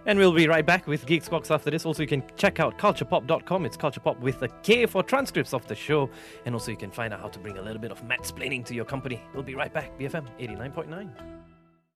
And 0.07 0.19
we'll 0.19 0.33
be 0.33 0.47
right 0.47 0.65
back 0.65 0.87
with 0.87 1.05
Geek 1.05 1.25
Squawks 1.25 1.51
after 1.51 1.71
this. 1.71 1.85
Also, 1.85 2.03
you 2.03 2.09
can 2.09 2.23
check 2.37 2.61
out 2.61 2.79
kulturpop.com. 2.79 3.67
It's 3.67 3.77
culturepop 3.77 4.21
with 4.21 4.41
a 4.43 4.49
K 4.63 4.87
for 4.87 5.03
transcripts 5.03 5.53
of 5.53 5.67
the 5.67 5.75
show. 5.75 6.09
And 6.47 6.55
also, 6.55 6.71
you 6.71 6.77
can 6.77 6.93
find 6.93 7.13
out 7.13 7.21
how 7.21 7.29
to 7.29 7.39
bring 7.41 7.59
a 7.59 7.63
little 7.63 7.81
bit 7.81 7.91
of 7.91 8.03
Mattsplaining 8.05 8.65
to 8.67 8.75
your 8.75 8.85
company. 8.85 9.21
We'll 9.35 9.43
be 9.43 9.57
right 9.57 9.73
back. 9.73 9.99
BFM 9.99 10.27
89.9. 10.39 11.38